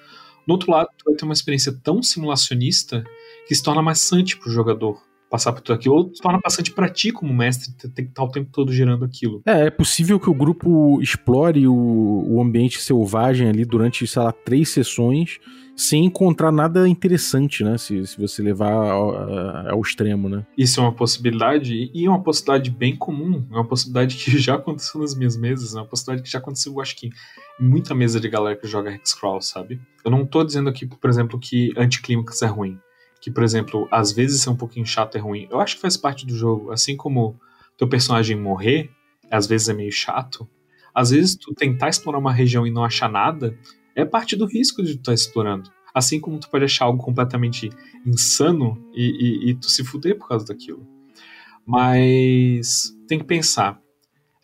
[0.46, 3.04] No outro lado, tu vai ter uma experiência tão simulacionista
[3.48, 6.90] que se torna maçante pro jogador passar por tudo aquilo, ou se torna bastante para
[6.90, 9.42] ti como mestre, ter que estar o tempo todo gerando aquilo.
[9.46, 14.32] É, é possível que o grupo explore o, o ambiente selvagem ali durante, sei lá,
[14.32, 15.40] três sessões
[15.80, 17.78] sem encontrar nada interessante, né?
[17.78, 20.46] Se, se você levar ao, ao, extremo, né?
[20.58, 23.46] Isso é uma possibilidade e é uma possibilidade bem comum.
[23.50, 26.82] É uma possibilidade que já aconteceu nas minhas mesas, é uma possibilidade que já aconteceu,
[26.82, 29.80] acho que, em muita mesa de galera que joga Hexcrawl, sabe?
[30.04, 32.78] Eu não tô dizendo aqui, por exemplo, que anticlímax é ruim.
[33.22, 35.48] Que, por exemplo, às vezes ser um pouquinho chato é ruim.
[35.50, 36.72] Eu acho que faz parte do jogo.
[36.72, 37.40] Assim como
[37.78, 38.90] teu personagem morrer,
[39.30, 40.48] às vezes é meio chato.
[40.94, 43.58] Às vezes tu tentar explorar uma região e não achar nada
[43.96, 45.72] é parte do risco de tu estar tá explorando.
[45.94, 47.70] Assim como tu pode achar algo completamente
[48.06, 50.86] insano e, e, e tu se fuder por causa daquilo.
[51.66, 53.80] Mas tem que pensar.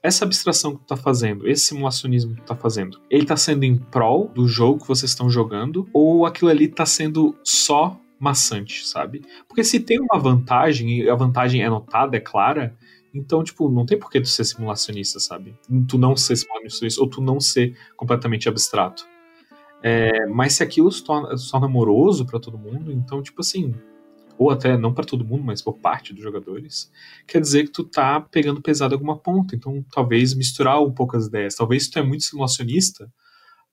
[0.01, 3.63] Essa abstração que tu tá fazendo, esse simulacionismo que tu tá fazendo, ele tá sendo
[3.63, 8.87] em prol do jogo que vocês estão jogando ou aquilo ali tá sendo só maçante,
[8.87, 9.21] sabe?
[9.47, 12.75] Porque se tem uma vantagem e a vantagem é notada, é clara,
[13.13, 15.55] então, tipo, não tem por que tu ser simulacionista, sabe?
[15.87, 19.07] Tu não ser simulacionista ou tu não ser completamente abstrato.
[19.81, 23.73] É, mas se aquilo se torna, se torna amoroso para todo mundo, então, tipo assim,
[24.37, 26.91] ou até não para todo mundo, mas por parte dos jogadores,
[27.25, 29.55] quer dizer que tu tá pegando pesado alguma ponta.
[29.55, 31.55] Então, talvez misturar um pouco as ideias.
[31.55, 33.09] Talvez tu é muito simulacionista,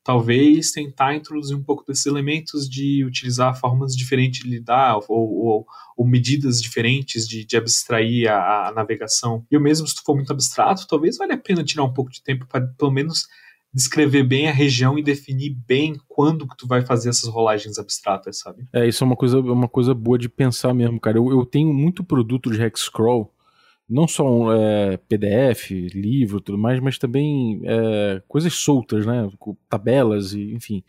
[0.05, 5.67] talvez tentar introduzir um pouco desses elementos de utilizar formas diferentes de lidar ou, ou,
[5.97, 9.47] ou medidas diferentes de, de abstrair a, a, navegação.
[9.51, 12.47] E mesmo se for muito abstrato, talvez valha a pena tirar um pouco de tempo
[12.47, 13.27] para pelo menos
[13.73, 18.39] descrever bem a região e definir bem quando que tu vai fazer essas rolagens abstratas,
[18.39, 18.67] sabe?
[18.73, 21.17] É, isso é uma coisa, uma coisa boa de pensar mesmo, cara.
[21.17, 23.33] Eu, eu tenho muito produto de Hexcrawl,
[23.93, 29.29] não só é, PDF, livro, tudo mais, mas também é, coisas soltas, né?
[29.69, 30.83] Tabelas e enfim.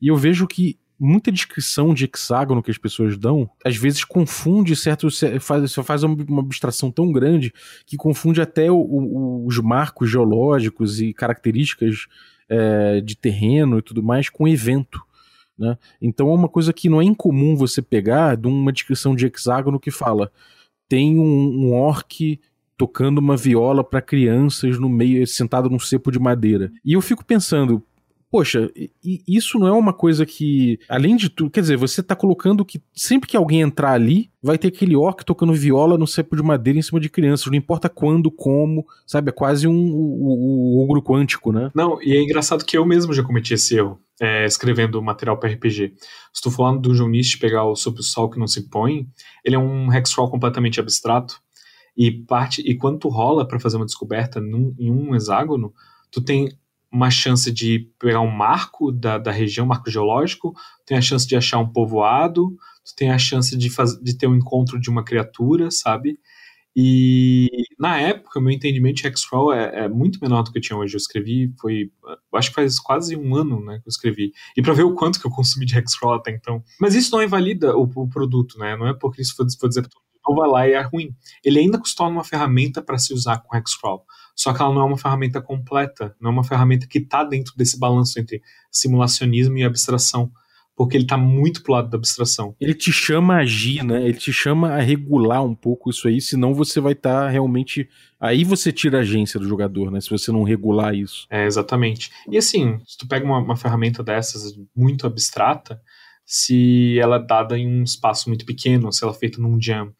[0.00, 4.76] E eu vejo que muita descrição de hexágono que as pessoas dão, às vezes confunde
[4.76, 5.08] certo,
[5.40, 7.52] faz, faz uma abstração tão grande
[7.86, 12.06] que confunde até o, o, os marcos geológicos e características
[12.48, 15.00] é, de terreno e tudo mais com evento.
[15.58, 15.76] Né?
[16.00, 19.80] Então é uma coisa que não é incomum você pegar de uma descrição de hexágono
[19.80, 20.30] que fala
[20.92, 22.38] tem um, um orc
[22.76, 26.70] tocando uma viola para crianças no meio, sentado num cepo de madeira.
[26.84, 27.82] E eu fico pensando,
[28.32, 28.70] poxa,
[29.28, 32.82] isso não é uma coisa que, além de tudo, quer dizer, você tá colocando que
[32.94, 36.78] sempre que alguém entrar ali, vai ter aquele orc tocando viola no cepo de madeira
[36.78, 39.28] em cima de crianças, não importa quando, como, sabe?
[39.28, 41.70] É quase um, o, o ogro quântico, né?
[41.74, 44.00] Não, e é engraçado que eu mesmo já cometi esse erro.
[44.18, 45.94] É, escrevendo material para RPG.
[46.32, 49.06] Estou falando do Junist pegar o Sob o Sol que não se põe,
[49.44, 51.40] ele é um hexcrawl completamente abstrato
[51.96, 55.74] e parte e quando tu rola para fazer uma descoberta num, em um hexágono,
[56.10, 56.56] tu tem
[56.92, 61.26] uma chance de pegar um marco da, da região, um marco geológico, tem a chance
[61.26, 62.50] de achar um povoado,
[62.84, 66.18] tu tem a chance de, faz, de ter um encontro de uma criatura, sabe?
[66.74, 70.76] E na época, meu entendimento de Hexcrawl é, é, muito menor do que eu tinha
[70.76, 70.94] hoje.
[70.94, 71.90] Eu escrevi, foi.
[72.34, 74.32] Acho que faz quase um ano né, que eu escrevi.
[74.56, 76.62] E para ver o quanto que eu consumi de Hexcrawl até então.
[76.80, 78.74] Mas isso não invalida o, o produto, né?
[78.74, 79.86] Não é porque isso for, for dizer
[80.26, 81.14] não vai lá e é ruim.
[81.44, 84.04] Ele ainda custou uma ferramenta para se usar com Hexcrawl.
[84.34, 87.54] Só que ela não é uma ferramenta completa, não é uma ferramenta que está dentro
[87.56, 90.32] desse balanço entre simulacionismo e abstração
[90.74, 92.56] porque ele tá muito pro lado da abstração.
[92.60, 94.02] Ele te chama a agir, né?
[94.02, 97.88] Ele te chama a regular um pouco isso aí, senão você vai estar tá realmente.
[98.18, 100.00] Aí você tira a agência do jogador, né?
[100.00, 101.26] Se você não regular isso.
[101.30, 102.10] É, exatamente.
[102.28, 105.80] E assim, se tu pega uma, uma ferramenta dessas muito abstrata,
[106.24, 109.92] se ela é dada em um espaço muito pequeno, se ela é feita num jam.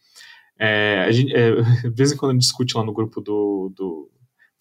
[0.59, 1.51] É, a gente, é,
[1.83, 4.11] de vez em quando a gente discute lá no grupo do, do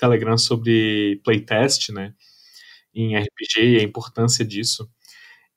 [0.02, 2.14] Telegram sobre playtest, né?
[2.94, 4.90] Em RPG e a importância disso.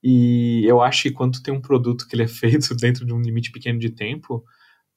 [0.03, 3.23] E eu acho que quando tem um produto que ele é feito dentro de um
[3.23, 4.45] limite pequeno de tempo,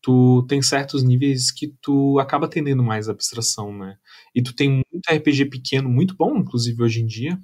[0.02, 3.98] tu tem certos níveis que tu acaba tendendo mais abstração, né?
[4.36, 7.40] E tu tem muito RPG pequeno, muito bom, inclusive hoje em dia,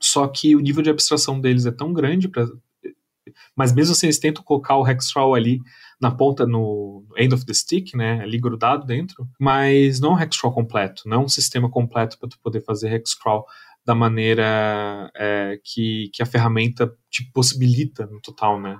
[0.00, 2.28] só que o nível de abstração deles é tão grande
[3.56, 5.60] mas mesmo assim eles tentam colocar o Hexcrawl ali
[6.00, 10.20] na ponta, no end of the stick, né, ali grudado dentro, mas não é um
[10.20, 13.44] Hexcrawl completo, não é um sistema completo para tu poder fazer Hexcrawl
[13.84, 18.78] da maneira é, que, que a ferramenta te possibilita no total, né?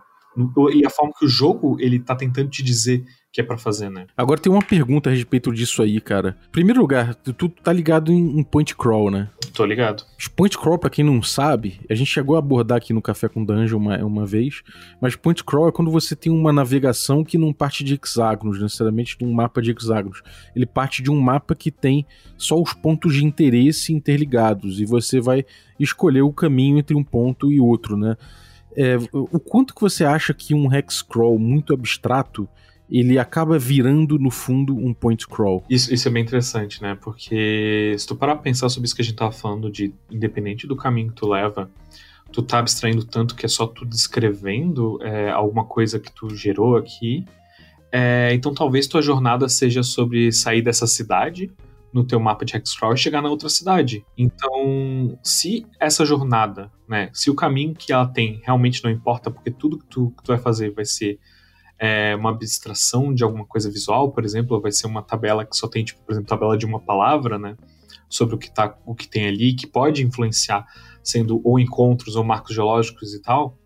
[0.72, 3.88] E a forma que o jogo ele tá tentando te dizer que é para fazer,
[3.90, 4.06] né?
[4.16, 6.36] Agora tem uma pergunta a respeito disso aí, cara.
[6.48, 9.28] Em primeiro lugar, tu, tá ligado em, em, point crawl, né?
[9.54, 10.04] Tô ligado.
[10.34, 13.44] Point crawl, para quem não sabe, a gente chegou a abordar aqui no Café com
[13.44, 14.62] Dungeon uma, uma vez,
[15.00, 19.16] mas point crawl é quando você tem uma navegação que não parte de hexágonos, necessariamente
[19.16, 20.22] de um mapa de hexágonos.
[20.54, 22.04] Ele parte de um mapa que tem
[22.36, 25.44] só os pontos de interesse interligados e você vai
[25.78, 28.16] escolher o caminho entre um ponto e outro, né?
[28.76, 32.48] É, o quanto que você acha que um hex crawl muito abstrato
[32.90, 35.64] ele acaba virando, no fundo, um point crawl.
[35.70, 36.96] Isso, isso é bem interessante, né?
[37.00, 40.66] Porque se tu parar pra pensar sobre isso que a gente tava falando, de independente
[40.66, 41.70] do caminho que tu leva,
[42.32, 46.76] tu tá abstraindo tanto que é só tu descrevendo é, alguma coisa que tu gerou
[46.76, 47.24] aqui.
[47.92, 51.50] É, então talvez tua jornada seja sobre sair dessa cidade
[51.92, 54.04] no teu mapa de Hexcrawl e chegar na outra cidade.
[54.16, 59.50] Então, se essa jornada, né, se o caminho que ela tem realmente não importa, porque
[59.50, 61.18] tudo que tu, que tu vai fazer vai ser
[61.80, 65.66] é, uma abstração de alguma coisa visual, por exemplo, vai ser uma tabela que só
[65.66, 67.56] tem, tipo, por exemplo, tabela de uma palavra, né?
[68.06, 70.66] Sobre o que, tá, o que tem ali, que pode influenciar,
[71.02, 73.56] sendo ou encontros ou marcos geológicos e tal.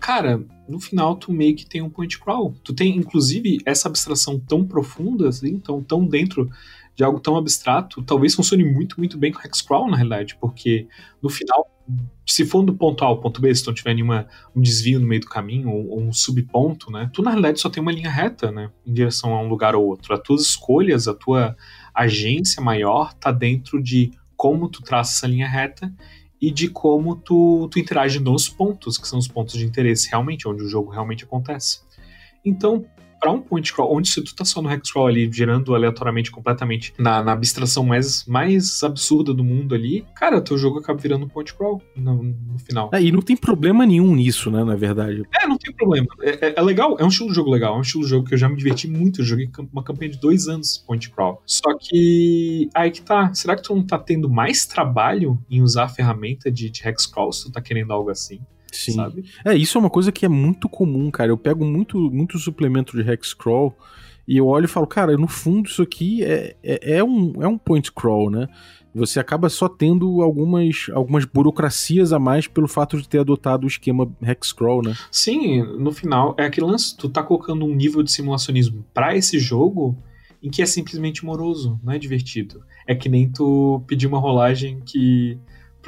[0.00, 2.54] Cara, no final tu meio que tem um point crawl.
[2.64, 6.48] Tu tem, inclusive, essa abstração tão profunda, assim, tão, tão dentro
[6.94, 10.88] de algo tão abstrato, talvez funcione muito, muito bem com Hexcrawl, na realidade, porque
[11.22, 11.66] no final,
[12.26, 15.06] se for do ponto A ao ponto B, se não tiver nenhuma, um desvio no
[15.06, 18.10] meio do caminho, ou, ou, um subponto, né, tu na realidade só tem uma linha
[18.10, 20.14] reta, né, em direção a um lugar ou outro.
[20.14, 21.56] As tuas escolhas, a tua
[21.94, 25.92] agência maior tá dentro de como tu traça essa linha reta
[26.40, 30.48] e de como tu, tu interage nos pontos, que são os pontos de interesse realmente,
[30.48, 31.80] onde o jogo realmente acontece.
[32.44, 32.84] Então,
[33.22, 36.28] para um point crawl, onde se tu tá só no hex crawl ali, gerando aleatoriamente
[36.28, 41.26] completamente na, na abstração mais, mais absurda do mundo ali, cara, teu jogo acaba virando
[41.26, 42.90] um point crawl no, no final.
[42.92, 45.22] É, e não tem problema nenhum nisso, né, na verdade.
[45.40, 46.08] É, não tem problema.
[46.20, 48.26] É, é, é, legal, é um estilo de jogo legal, é um estilo de jogo
[48.26, 49.20] que eu já me diverti muito.
[49.20, 51.40] Eu joguei uma campanha de dois anos point crawl.
[51.46, 53.32] Só que aí que tá.
[53.34, 57.06] Será que tu não tá tendo mais trabalho em usar a ferramenta de, de hex
[57.06, 58.40] crawl se tu tá querendo algo assim?
[58.72, 58.92] Sim.
[58.92, 59.24] Sabe?
[59.44, 61.30] É, isso é uma coisa que é muito comum, cara.
[61.30, 63.76] Eu pego muito, muito suplemento de Hexcrawl
[64.26, 67.46] e eu olho e falo, cara, no fundo isso aqui é, é, é, um, é
[67.46, 68.48] um point crawl, né?
[68.94, 73.68] Você acaba só tendo algumas, algumas burocracias a mais pelo fato de ter adotado o
[73.68, 74.94] esquema Hexcrawl, né?
[75.10, 79.38] Sim, no final é aquele lance, tu tá colocando um nível de simulacionismo para esse
[79.38, 79.96] jogo
[80.42, 82.62] em que é simplesmente moroso, não é divertido.
[82.86, 85.38] É que nem tu pedir uma rolagem que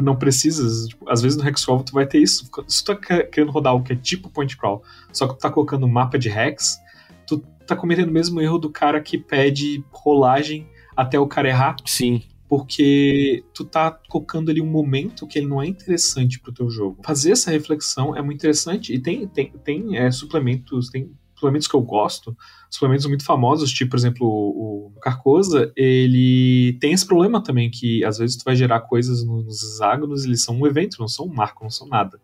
[0.02, 0.88] não precisas.
[0.88, 2.48] Tipo, às vezes no Hexcrawl tu vai ter isso.
[2.66, 5.50] Se tu tá querendo rodar algo que é tipo point crawl, só que tu tá
[5.50, 6.78] colocando um mapa de Hex,
[7.26, 11.76] tu tá cometendo o mesmo erro do cara que pede rolagem até o cara errar.
[11.84, 12.22] Sim.
[12.48, 16.98] porque tu tá colocando ali um momento que ele não é interessante pro teu jogo.
[17.04, 21.74] Fazer essa reflexão é muito interessante e tem, tem, tem é, suplementos, tem suplementos que
[21.74, 22.36] eu gosto,
[22.70, 28.18] suplementos muito famosos, tipo, por exemplo, o, Carcosa, ele tem esse problema também, que às
[28.18, 31.62] vezes tu vai gerar coisas nos hexágonos, eles são um evento, não são um marco,
[31.62, 32.18] não são nada.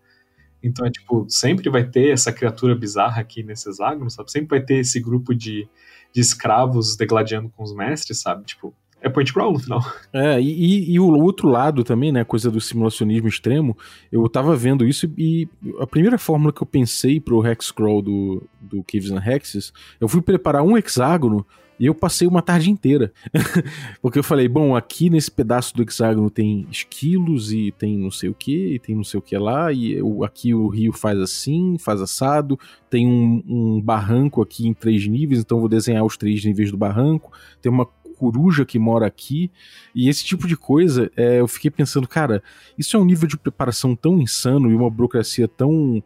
[0.62, 4.30] Então é tipo, sempre vai ter essa criatura bizarra aqui nesse hexágono, sabe?
[4.30, 5.68] Sempre vai ter esse grupo de,
[6.12, 8.44] de escravos degladiando com os mestres, sabe?
[8.44, 9.80] Tipo, é point crawl no final.
[10.12, 13.76] É, e, e, o outro lado também, né, coisa do simulacionismo extremo,
[14.12, 18.42] eu tava vendo isso e a primeira fórmula que eu pensei pro hex crawl do,
[18.60, 21.46] do Caves and Hexes, eu fui preparar um hexágono
[21.80, 23.10] e eu passei uma tarde inteira.
[24.02, 28.28] Porque eu falei, bom, aqui nesse pedaço do hexágono tem esquilos e tem não sei
[28.28, 31.18] o que, e tem não sei o que lá, e eu, aqui o rio faz
[31.18, 32.60] assim, faz assado,
[32.90, 36.70] tem um, um barranco aqui em três níveis, então eu vou desenhar os três níveis
[36.70, 37.32] do barranco,
[37.62, 37.88] tem uma
[38.20, 39.50] coruja que mora aqui,
[39.94, 42.42] e esse tipo de coisa, é, eu fiquei pensando, cara,
[42.76, 46.02] isso é um nível de preparação tão insano e uma burocracia tão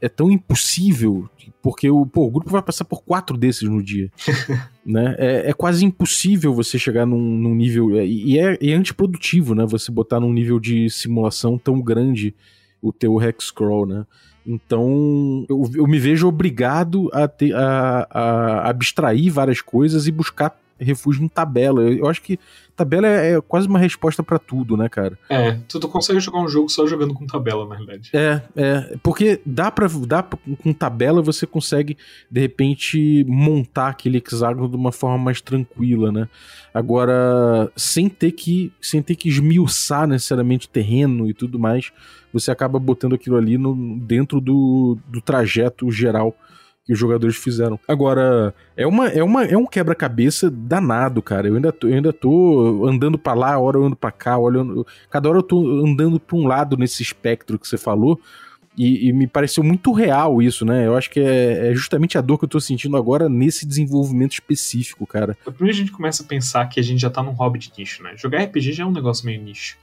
[0.00, 1.28] é tão impossível,
[1.60, 4.08] porque o, pô, o grupo vai passar por quatro desses no dia.
[4.86, 5.16] né?
[5.18, 7.98] É, é, quase impossível você chegar num, num nível.
[7.98, 9.66] É, e é, é, antiprodutivo, né?
[9.66, 12.34] Você botar num nível de simulação tão grande
[12.80, 14.06] o teu hex crawl, né?
[14.46, 20.54] Então eu, eu me vejo obrigado a, ter, a, a abstrair várias coisas e buscar
[20.78, 21.82] refúgio em tabela.
[21.82, 22.38] Eu acho que
[22.76, 25.18] tabela é, é quase uma resposta para tudo, né, cara?
[25.28, 28.10] É, tu, tu, consegue jogar um jogo só jogando com tabela, na realidade.
[28.12, 28.96] É, é.
[29.02, 29.88] Porque dá pra.
[30.06, 31.96] Dá pra, com tabela você consegue,
[32.30, 36.28] de repente, montar aquele hexágono de uma forma mais tranquila, né?
[36.72, 38.72] Agora, sem ter que.
[38.80, 41.92] Sem ter que esmiuçar necessariamente terreno e tudo mais,
[42.32, 46.36] você acaba botando aquilo ali no, dentro do, do trajeto geral
[46.84, 47.80] que os jogadores fizeram.
[47.88, 51.48] Agora, é, uma, é, uma, é um quebra-cabeça danado, cara.
[51.48, 54.86] Eu ainda tô, eu ainda tô andando para lá, hora eu ando pra cá, olhando.
[55.10, 58.20] Cada hora eu tô andando pra um lado nesse espectro que você falou.
[58.76, 60.84] E, e, me pareceu muito real isso, né?
[60.86, 64.32] Eu acho que é, é, justamente a dor que eu tô sentindo agora nesse desenvolvimento
[64.32, 65.38] específico, cara.
[65.44, 68.02] Primeiro a gente começa a pensar que a gente já tá num hobby de nicho,
[68.02, 68.14] né?
[68.16, 69.78] Jogar RPG já é um negócio meio nicho.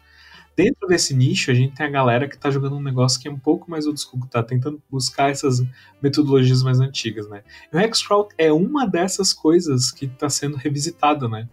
[0.56, 3.32] Dentro desse nicho, a gente tem a galera que tá jogando um negócio que é
[3.32, 5.64] um pouco mais old school, que tá tentando buscar essas
[6.02, 7.44] metodologias mais antigas, né?
[7.72, 11.48] E o Hexcrawl é uma dessas coisas que tá sendo revisitada, né?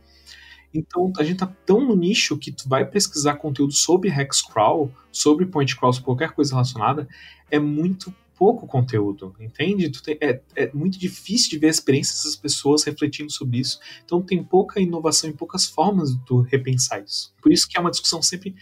[0.75, 5.47] Então, a gente tá tão no nicho que tu vai pesquisar conteúdo sobre Hexcrawl, sobre
[5.47, 7.09] point crawls, qualquer coisa relacionada,
[7.51, 9.91] é muito pouco conteúdo, entende?
[10.01, 13.81] Tem, é, é, muito difícil de ver a experiência dessas pessoas refletindo sobre isso.
[14.05, 17.35] Então tem pouca inovação e poucas formas de tu repensar isso.
[17.43, 18.55] Por isso que é uma discussão sempre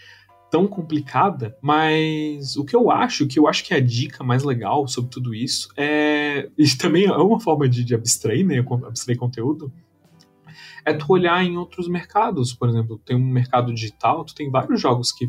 [0.56, 4.42] tão complicada, mas o que eu acho, que eu acho que é a dica mais
[4.42, 6.48] legal sobre tudo isso é.
[6.56, 8.64] E também é uma forma de, de abstrair, né?
[8.86, 9.70] Abstrair conteúdo.
[10.82, 12.54] É tu olhar em outros mercados.
[12.54, 15.26] Por exemplo, tem um mercado digital, tu tem vários jogos que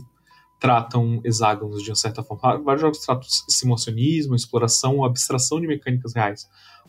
[0.62, 2.64] tratam hexágonos de uma certa forma.
[2.64, 6.48] Vários jogos tratam simulacionismo, exploração, abstração de mecânicas reais.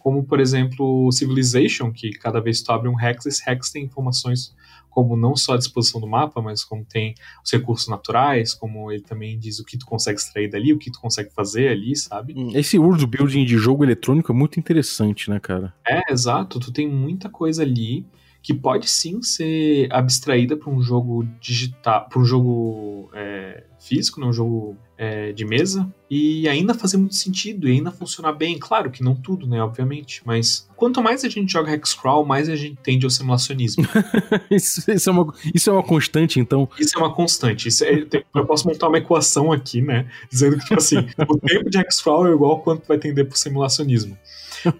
[0.08, 3.84] Como, por exemplo, Civilization, que cada vez que tu abre um hex, esse hex tem
[3.84, 4.56] informações
[4.88, 9.02] como não só a disposição do mapa, mas como tem os recursos naturais, como ele
[9.02, 12.32] também diz o que tu consegue extrair dali, o que tu consegue fazer ali, sabe?
[12.34, 15.74] Hum, esse world building de jogo eletrônico é muito interessante, né, cara?
[15.86, 16.58] É, exato.
[16.58, 18.06] Tu tem muita coisa ali
[18.48, 24.26] que pode sim ser abstraída para um jogo digital, para um jogo é, físico, né,
[24.26, 28.58] um jogo é, de mesa, e ainda fazer muito sentido e ainda funcionar bem.
[28.58, 32.56] Claro que não tudo, né, obviamente, mas quanto mais a gente joga Hexcrawl, mais a
[32.56, 33.84] gente tende ao simulacionismo.
[34.50, 36.66] isso, isso, é uma, isso é uma constante, então?
[36.80, 37.68] Isso é uma constante.
[37.84, 41.78] É, eu posso montar uma equação aqui, né, dizendo que, tipo assim, o tempo de
[41.78, 44.16] Hexcrawl é igual ao quanto vai tender pro simulacionismo.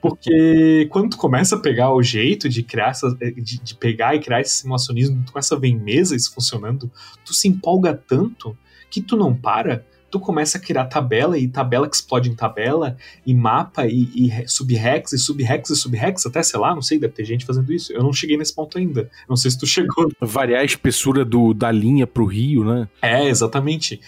[0.00, 4.20] Porque quando tu começa a pegar o jeito de criar essa, de, de, pegar e
[4.20, 6.90] criar esse simulacionismo, tu começa a ver em mesa isso funcionando,
[7.24, 8.56] tu se empolga tanto
[8.90, 12.96] que tu não para, tu começa a criar tabela e tabela que explode em tabela,
[13.26, 17.12] e mapa e, e subrex e subrex e subrex, até sei lá, não sei, deve
[17.12, 17.92] ter gente fazendo isso.
[17.92, 19.10] Eu não cheguei nesse ponto ainda.
[19.28, 20.10] Não sei se tu chegou.
[20.20, 22.88] Variar a espessura do, da linha pro rio, né?
[23.02, 24.00] É, exatamente.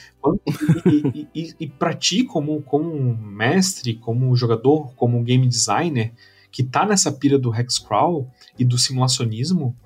[0.87, 6.13] E, e, e, e pra ti, como, como mestre, como jogador, como game designer,
[6.51, 9.77] que tá nessa pira do hexcrawl e do simulacionismo,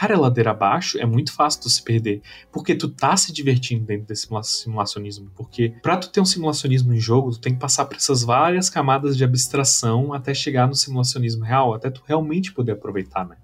[0.00, 4.06] Cara, ladeira abaixo é muito fácil tu se perder, porque tu tá se divertindo dentro
[4.06, 7.96] desse simulacionismo, porque para tu ter um simulacionismo em jogo, tu tem que passar por
[7.98, 13.28] essas várias camadas de abstração até chegar no simulacionismo real, até tu realmente poder aproveitar,
[13.28, 13.36] né?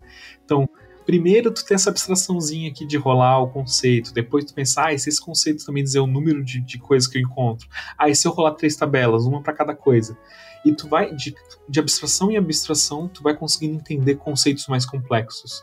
[0.47, 0.67] Então,
[1.05, 5.11] primeiro tu tem essa abstraçãozinha aqui de rolar o conceito, depois tu pensar, ah, se
[5.11, 7.69] esse conceito também dizer o número de, de coisas que eu encontro,
[7.99, 10.17] ah, e se eu rolar três tabelas, uma para cada coisa,
[10.65, 11.35] e tu vai, de,
[11.69, 15.63] de abstração em abstração, tu vai conseguindo entender conceitos mais complexos.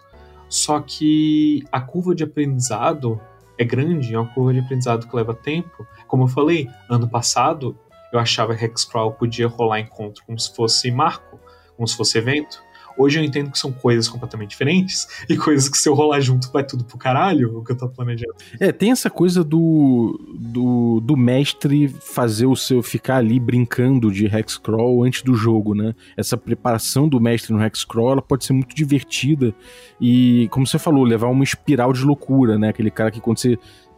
[0.54, 3.20] Só que a curva de aprendizado
[3.58, 5.84] é grande, é uma curva de aprendizado que leva tempo.
[6.08, 7.76] Como eu falei, ano passado
[8.14, 11.40] eu achava que Hexcrawl podia rolar encontro como se fosse marco,
[11.76, 12.63] como se fosse evento.
[12.98, 16.52] Hoje eu entendo que são coisas completamente diferentes e coisas que se eu rolar junto
[16.52, 18.34] vai tudo pro caralho, o que eu tô planejando.
[18.60, 24.26] É, tem essa coisa do, do, do mestre fazer o seu ficar ali brincando de
[24.26, 25.94] Hexcrawl antes do jogo, né?
[26.18, 29.54] Essa preparação do mestre no Hexcrawl, ela pode ser muito divertida
[30.00, 32.70] e, como você falou, levar uma espiral de loucura, né?
[32.70, 33.58] Aquele cara que quando você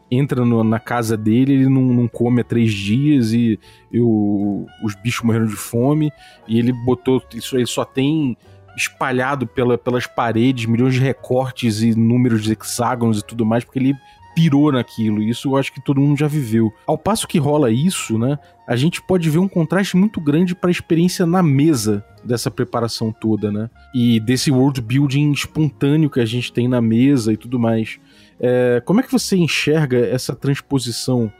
[0.09, 3.59] entra no, na casa dele, ele não, não, come há três dias e,
[3.91, 6.11] e o, os bichos morreram de fome
[6.47, 8.37] e ele botou isso, ele só tem
[8.75, 13.79] espalhado pela, pelas paredes, milhões de recortes e números de hexágonos e tudo mais, porque
[13.79, 13.95] ele
[14.35, 15.23] pirou naquilo.
[15.23, 16.71] Isso eu acho que todo mundo já viveu.
[16.85, 18.37] Ao passo que rola isso, né?
[18.67, 23.13] A gente pode ver um contraste muito grande para a experiência na mesa dessa preparação
[23.13, 23.69] toda, né?
[23.93, 27.97] E desse world building espontâneo que a gente tem na mesa e tudo mais.
[28.37, 31.31] É, como é que você enxerga essa transposição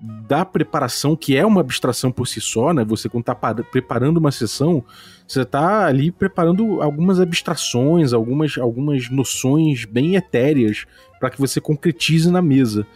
[0.00, 2.84] da preparação, que é uma abstração por si só, né?
[2.84, 4.84] Você quando tá preparando uma sessão,
[5.26, 10.86] você tá ali preparando algumas abstrações, algumas, algumas noções bem etéreas
[11.18, 12.86] para que você concretize na mesa.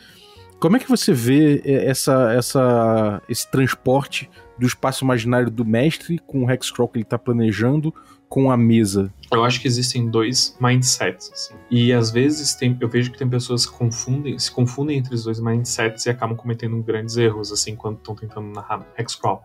[0.58, 4.28] Como é que você vê é, essa, essa, esse transporte
[4.58, 7.94] do espaço imaginário do mestre com o Hexcrawl que ele está planejando
[8.30, 9.12] com a mesa?
[9.30, 11.30] Eu acho que existem dois mindsets.
[11.32, 11.54] Assim.
[11.68, 15.24] E às vezes tem, eu vejo que tem pessoas que confundem, se confundem entre os
[15.24, 19.42] dois mindsets e acabam cometendo grandes erros assim quando estão tentando narrar Hexcrawl.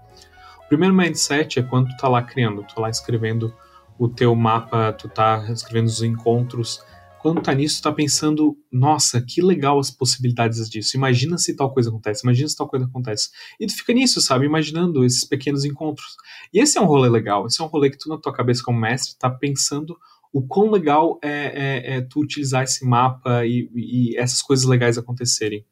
[0.63, 3.53] O primeiro mindset é quando tu tá lá criando, tu tá lá escrevendo
[3.97, 6.83] o teu mapa, tu tá escrevendo os encontros
[7.26, 10.95] quando tá nisso, tá pensando, nossa, que legal as possibilidades disso.
[10.95, 13.32] Imagina se tal coisa acontece, imagina se tal coisa acontece.
[13.59, 14.45] E tu fica nisso, sabe?
[14.45, 16.05] Imaginando esses pequenos encontros.
[16.53, 18.61] E esse é um rolê legal, esse é um rolê que tu, na tua cabeça
[18.63, 19.97] como mestre, tá pensando
[20.32, 24.95] o quão legal é, é, é tu utilizar esse mapa e, e, essas coisas legais
[24.95, 25.65] acontecerem.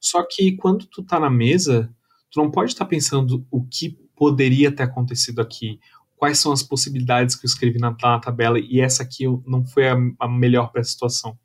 [0.00, 1.92] Só que quando tu tá na mesa,
[2.30, 5.80] tu não pode estar tá pensando o que poderia ter acontecido aqui,
[6.24, 9.96] quais são as possibilidades que eu escrevi na, tabela e essa aqui não foi a,
[10.18, 11.38] a melhor para a situação.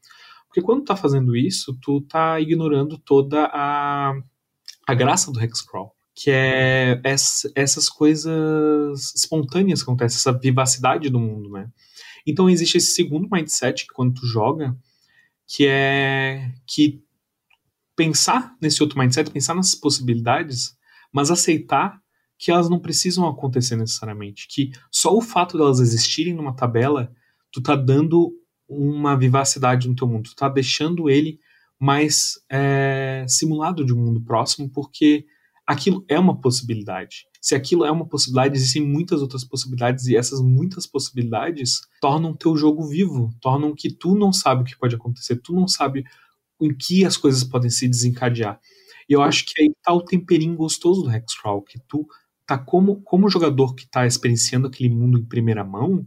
[0.48, 4.14] Porque quando tu tá fazendo isso, tu tá ignorando toda a,
[4.88, 11.20] a graça do Hexcrawl, que é essa, essas coisas espontâneas que acontecem, essa vivacidade do
[11.20, 11.70] mundo, né?
[12.26, 14.74] Então existe esse segundo mindset que quando tu joga,
[15.46, 17.04] que é que
[17.98, 20.74] pensar nesse outro mindset, pensar nessas possibilidades,
[21.12, 22.02] mas aceitar
[22.40, 27.12] que elas não precisam acontecer necessariamente, que só o fato delas existirem numa tabela,
[27.52, 28.32] tu tá dando
[28.68, 31.38] uma vivacidade no teu mundo, tu tá deixando ele
[31.78, 35.26] mais é, simulado de um mundo próximo, porque
[35.68, 37.26] aquilo é uma possibilidade.
[37.42, 42.56] Se aquilo é uma possibilidade, existem muitas outras possibilidades, e essas muitas possibilidades tornam teu
[42.56, 46.06] jogo vivo, tornam que tu não sabe o que pode acontecer, tu não sabe
[46.62, 48.60] em que as coisas podem se desencadear.
[49.10, 52.06] E eu acho que aí tá o temperinho gostoso do Hexcrawl, que tu
[52.50, 56.04] tá como, como jogador que tá experienciando aquele mundo em primeira mão,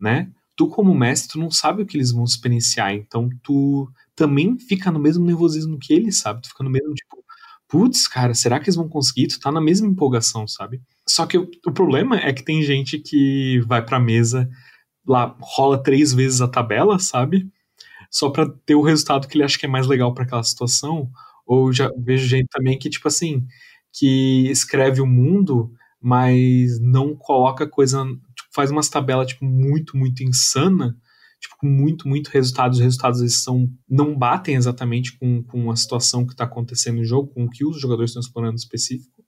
[0.00, 0.28] né?
[0.56, 4.90] Tu como mestre, tu não sabe o que eles vão experienciar, então tu também fica
[4.90, 6.42] no mesmo nervosismo que eles, sabe?
[6.42, 7.24] Tu fica no mesmo tipo,
[7.68, 9.28] putz, cara, será que eles vão conseguir?
[9.28, 10.82] Tu tá na mesma empolgação, sabe?
[11.08, 14.50] Só que o, o problema é que tem gente que vai pra mesa,
[15.06, 17.48] lá rola três vezes a tabela, sabe?
[18.10, 21.08] Só pra ter o resultado que ele acha que é mais legal para aquela situação.
[21.46, 23.46] Ou já vejo gente também que, tipo assim,
[23.98, 28.04] que escreve o mundo, mas não coloca coisa.
[28.04, 30.96] Tipo, faz umas tabelas tipo, muito, muito insana,
[31.40, 32.78] tipo, com muito, muito resultados.
[32.78, 37.04] Os resultados eles são, não batem exatamente com, com a situação que está acontecendo no
[37.04, 39.24] jogo, com o que os jogadores estão explorando específico.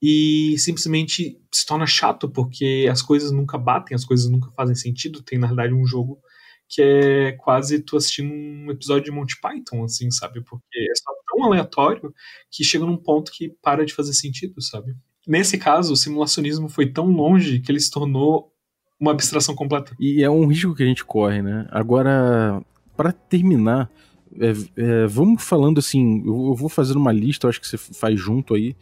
[0.00, 5.22] E simplesmente se torna chato, porque as coisas nunca batem, as coisas nunca fazem sentido.
[5.22, 6.20] Tem, na verdade, um jogo
[6.68, 10.42] que é quase tu assistindo um episódio de Monty Python, assim, sabe?
[10.44, 12.12] Porque é só tão aleatório
[12.50, 14.94] que chega num ponto que para de fazer sentido, sabe?
[15.26, 18.50] Nesse caso, o simulacionismo foi tão longe que ele se tornou
[18.98, 19.94] uma abstração completa.
[20.00, 21.68] E é um risco que a gente corre, né?
[21.70, 22.62] Agora,
[22.96, 23.90] para terminar,
[24.40, 28.18] é, é, vamos falando assim, eu, vou fazer uma lista, eu acho que você faz
[28.18, 28.74] junto aí,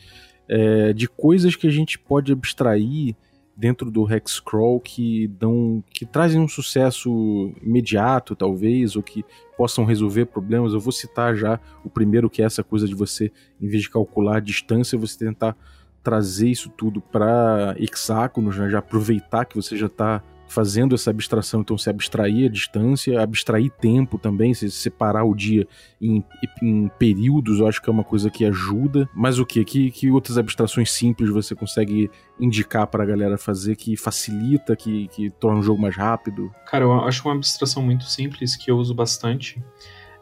[0.48, 3.14] é, de coisas que a gente pode abstrair
[3.56, 9.24] dentro do Hexcrawl que dão que trazem um sucesso imediato, talvez, ou que
[9.56, 10.74] possam resolver problemas.
[10.74, 13.90] Eu vou citar já o primeiro, que é essa coisa de você, em vez de
[13.90, 15.56] calcular a distância, você tentar
[16.02, 18.68] trazer isso tudo para hexágonos, né?
[18.68, 23.70] já aproveitar que você já está fazendo essa abstração, então se abstrair a distância, abstrair
[23.70, 25.66] tempo também, se separar o dia
[26.00, 26.24] em,
[26.62, 29.08] em períodos, eu acho que é uma coisa que ajuda.
[29.14, 29.64] Mas o que?
[29.64, 35.08] Que, que outras abstrações simples você consegue indicar para a galera fazer que facilita, que,
[35.08, 36.52] que torna o jogo mais rápido?
[36.66, 39.62] Cara, eu acho uma abstração muito simples que eu uso bastante.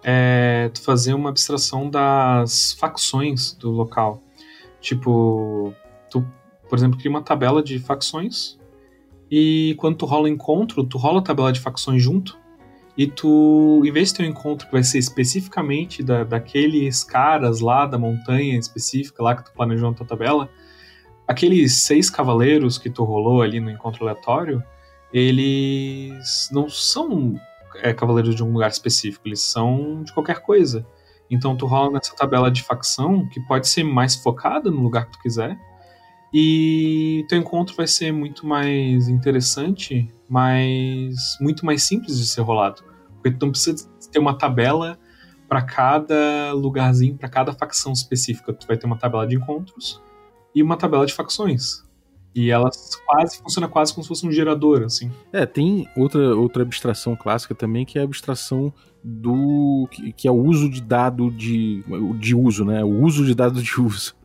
[0.03, 4.23] É fazer uma abstração das facções do local.
[4.81, 5.73] Tipo,
[6.11, 6.27] tu,
[6.69, 8.59] por exemplo, cria uma tabela de facções
[9.37, 12.39] e quando tu rola encontro, tu rola a tabela de facções junto.
[12.97, 17.59] E tu, em vez de ter um encontro que vai ser especificamente da, daqueles caras
[17.59, 20.49] lá da montanha específica lá que tu planejou na tua tabela,
[21.27, 24.63] aqueles seis cavaleiros que tu rolou ali no encontro aleatório,
[25.13, 27.35] eles não são
[27.83, 30.87] é, cavaleiros de um lugar específico, eles são de qualquer coisa.
[31.29, 35.13] Então tu rola nessa tabela de facção que pode ser mais focada no lugar que
[35.15, 35.59] tu quiser,
[36.37, 42.83] e teu encontro vai ser muito mais interessante, mas muito mais simples de ser rolado.
[43.23, 44.99] Porque tu não precisa ter uma tabela
[45.49, 48.53] para cada lugarzinho, para cada facção específica.
[48.53, 50.03] Tu vai ter uma tabela de encontros
[50.53, 51.85] e uma tabela de facções.
[52.35, 55.13] E elas quase funciona quase como se fosse um gerador, assim.
[55.33, 58.75] É, tem outra, outra abstração clássica também, que é a abstração
[59.05, 59.87] do.
[59.89, 61.85] que, que é o uso de dado de.
[62.19, 62.83] de uso, né?
[62.83, 64.17] O uso de dado de uso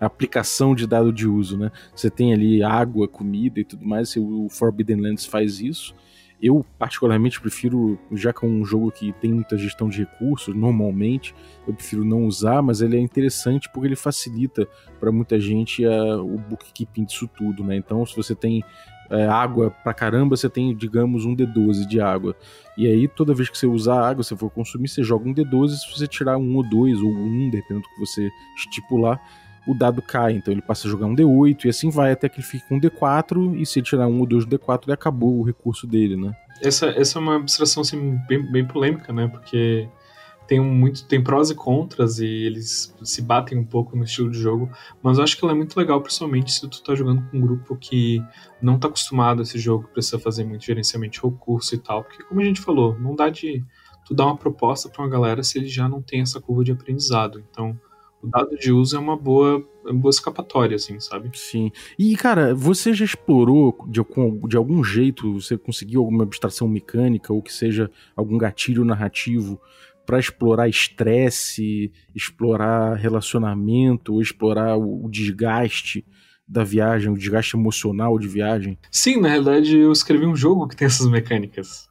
[0.00, 1.70] aplicação de dado de uso, né?
[1.94, 5.94] Você tem ali água, comida e tudo mais, o Forbidden Lands faz isso.
[6.42, 11.34] Eu, particularmente, prefiro, já que é um jogo que tem muita gestão de recursos, normalmente,
[11.66, 14.68] eu prefiro não usar, mas ele é interessante porque ele facilita
[15.00, 17.76] para muita gente uh, o bookkeeping disso tudo, né?
[17.76, 18.62] Então, se você tem
[19.10, 22.36] é, água pra caramba, você tem, digamos, um D12 de água.
[22.76, 25.68] E aí, toda vez que você usar água, você for consumir, você joga um D12.
[25.68, 29.20] Se você tirar um ou dois, ou um, dependendo do que você estipular,
[29.66, 32.36] o dado cai, então ele passa a jogar um D8 e assim vai até que
[32.36, 34.92] ele fique com um D4 e se ele tirar um ou dois do D4 ele
[34.92, 36.34] acabou o recurso dele, né?
[36.62, 39.26] Essa, essa é uma abstração assim, bem, bem polêmica, né?
[39.26, 39.88] Porque
[40.46, 44.38] tem muito tem prós e contras e eles se batem um pouco no estilo de
[44.38, 44.70] jogo,
[45.02, 47.40] mas eu acho que ela é muito legal, principalmente se tu tá jogando com um
[47.40, 48.22] grupo que
[48.60, 52.22] não tá acostumado a esse jogo, precisa fazer muito gerenciamento de recurso e tal, porque
[52.24, 53.64] como a gente falou, não dá de
[54.04, 56.72] tu dar uma proposta para uma galera se ele já não tem essa curva de
[56.72, 57.42] aprendizado.
[57.50, 57.78] Então,
[58.24, 61.30] o dado de uso é uma boa, uma boa escapatória, assim, sabe?
[61.34, 61.70] Sim.
[61.98, 64.00] E, cara, você já explorou de,
[64.48, 69.60] de algum jeito, você conseguiu alguma abstração mecânica ou que seja algum gatilho narrativo
[70.06, 76.04] para explorar estresse, explorar relacionamento, ou explorar o, o desgaste
[76.46, 78.78] da viagem, o desgaste emocional de viagem?
[78.90, 81.88] Sim, na realidade eu escrevi um jogo que tem essas mecânicas.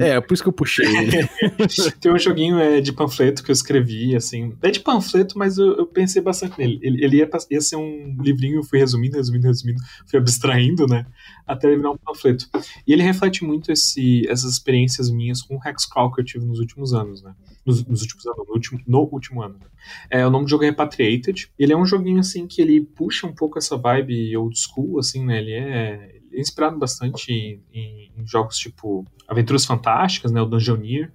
[0.00, 1.28] É, por isso que eu puxei ele.
[2.00, 4.52] Tem um joguinho é, de panfleto que eu escrevi, assim.
[4.60, 6.80] É de panfleto, mas eu, eu pensei bastante nele.
[6.82, 11.06] Ele, ele ia, ia, ser um livrinho, eu fui resumindo, resumindo, resumindo, fui abstraindo, né?
[11.46, 12.48] Até ele virar um panfleto.
[12.86, 16.58] E ele reflete muito esse, essas experiências minhas com o Hexcrawl que eu tive nos
[16.58, 17.32] últimos anos, né?
[17.64, 19.54] Nos, nos últimos anos, no último, no último ano.
[19.54, 19.66] Né?
[20.10, 21.50] É, o nome do jogo é Repatriated.
[21.56, 25.24] Ele é um joguinho, assim, que ele puxa um pouco essa vibe old school, assim,
[25.24, 25.38] né?
[25.38, 31.12] Ele é inspirado bastante em, em, jogos tipo Aventuras Fantásticas, né, o Dungeoneer.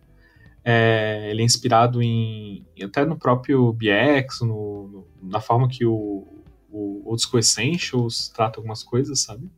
[0.66, 6.26] É, ele é inspirado em até no próprio BX, no, no, na forma que o,
[6.70, 9.49] o Old School Essentials trata algumas coisas, sabe?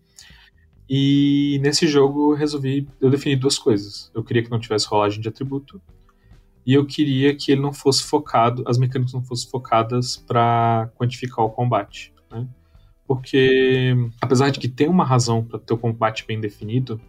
[0.89, 4.11] E nesse jogo eu resolvi, eu defini duas coisas.
[4.13, 5.81] Eu queria que não tivesse rolagem de atributo
[6.65, 11.45] e eu queria que ele não fosse focado, as mecânicas não fossem focadas para quantificar
[11.45, 12.47] o combate, né?
[13.07, 16.99] Porque apesar de que tem uma razão para ter o combate bem definido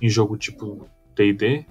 [0.00, 1.66] em jogo tipo D&D,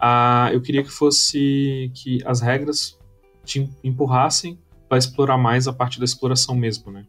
[0.00, 2.98] uh, eu queria que fosse que as regras
[3.44, 7.06] te empurrassem para explorar mais a parte da exploração mesmo, né?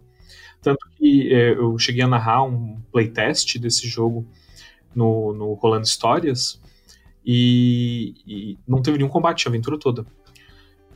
[0.61, 4.25] Tanto que é, eu cheguei a narrar um playtest desse jogo
[4.95, 6.61] no, no Rolando Histórias
[7.25, 10.05] e, e não teve nenhum combate a aventura toda.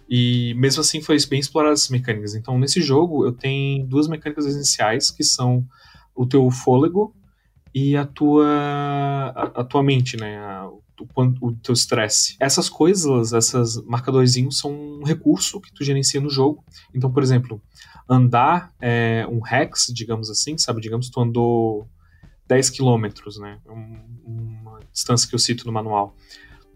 [0.09, 2.33] E mesmo assim foi bem exploradas as mecânicas.
[2.33, 5.65] Então, nesse jogo, eu tenho duas mecânicas essenciais, que são
[6.15, 7.13] o teu fôlego
[7.73, 8.47] e a tua,
[9.35, 10.37] a, a tua mente, né?
[10.37, 12.35] A, o, o teu estresse.
[12.39, 16.63] Essas coisas, esses marcadorzinhos são um recurso que tu gerencia no jogo.
[16.93, 17.61] Então, por exemplo,
[18.09, 20.81] andar é, um hex, digamos assim, sabe?
[20.81, 21.87] Digamos tu andou
[22.47, 23.59] 10 quilômetros, né?
[23.69, 26.15] Um, uma distância que eu cito no manual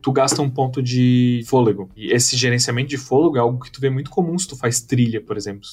[0.02, 1.90] tu gasta um ponto de fôlego.
[1.96, 4.82] E esse gerenciamento de fôlego é algo que tu vê muito comum se tu faz
[4.82, 5.68] trilha, por exemplo.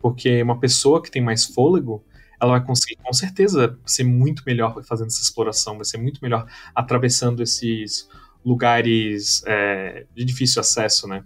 [0.00, 2.04] Porque uma pessoa que tem mais fôlego,
[2.40, 6.46] ela vai conseguir com certeza ser muito melhor fazendo essa exploração, vai ser muito melhor
[6.74, 8.08] atravessando esses
[8.44, 11.24] lugares é, de difícil acesso, né?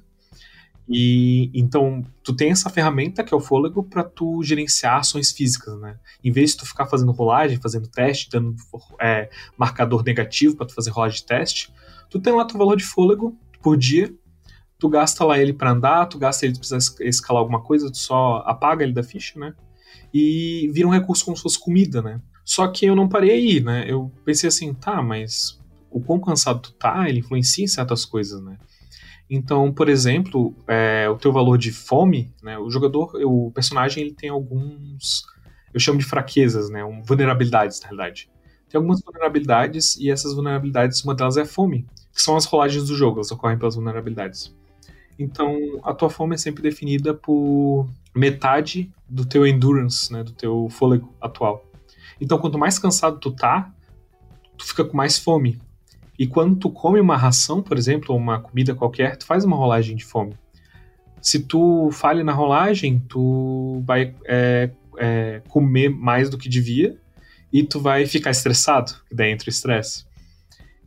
[0.89, 5.79] E então tu tem essa ferramenta que é o fôlego para tu gerenciar ações físicas,
[5.81, 5.99] né?
[6.23, 8.55] Em vez de tu ficar fazendo rolagem, fazendo teste, dando
[9.01, 11.73] é, marcador negativo para tu fazer rolagem de teste,
[12.09, 14.15] tu tem lá teu valor de fôlego por dia,
[14.79, 17.99] tu gasta lá ele para andar, tu gasta ele se precisar escalar alguma coisa, tu
[17.99, 19.55] só apaga ele da ficha, né?
[20.15, 22.21] E vira um recurso como se fosse comida, né?
[22.45, 23.85] Só que eu não parei aí, né?
[23.89, 25.59] Eu pensei assim, tá, mas
[25.91, 28.57] o quão cansado tu tá, ele influencia em certas coisas, né?
[29.29, 32.59] Então, por exemplo, é, o teu valor de fome, né?
[32.59, 35.25] O jogador, o personagem, ele tem alguns,
[35.75, 36.85] eu chamo de fraquezas, né?
[36.85, 38.31] Um, vulnerabilidades, na realidade.
[38.69, 42.87] Tem algumas vulnerabilidades e essas vulnerabilidades, uma delas é a fome, que são as rolagens
[42.87, 44.55] do jogo, elas ocorrem pelas vulnerabilidades.
[45.19, 50.69] Então, a tua fome é sempre definida por metade do teu endurance, né, do teu
[50.71, 51.65] fôlego atual.
[52.21, 53.73] Então, quanto mais cansado tu tá,
[54.57, 55.61] tu fica com mais fome.
[56.19, 59.57] E quando tu come uma ração, por exemplo, ou uma comida qualquer, tu faz uma
[59.57, 60.35] rolagem de fome.
[61.21, 66.97] Se tu falha na rolagem, tu vai é, é, comer mais do que devia
[67.53, 70.05] e tu vai ficar estressado, que daí entra o estresse.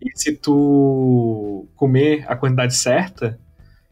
[0.01, 3.39] E se tu comer a quantidade certa,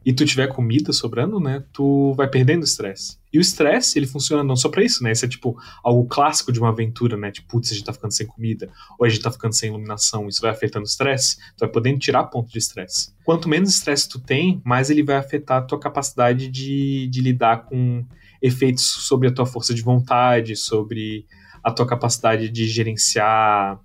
[0.07, 3.17] e tu tiver comida sobrando, né, tu vai perdendo estresse.
[3.37, 5.11] E o estresse, ele funciona não só para isso, né?
[5.11, 7.29] Isso é tipo algo clássico de uma aventura, né?
[7.29, 8.67] Tipo, putz, a gente tá ficando sem comida,
[8.97, 11.99] ou a gente tá ficando sem iluminação, isso vai afetando o estresse, tu vai podendo
[11.99, 13.13] tirar ponto de estresse.
[13.23, 17.65] Quanto menos estresse tu tem, mais ele vai afetar a tua capacidade de, de lidar
[17.65, 18.03] com
[18.41, 21.27] efeitos sobre a tua força de vontade, sobre
[21.63, 23.79] a tua capacidade de gerenciar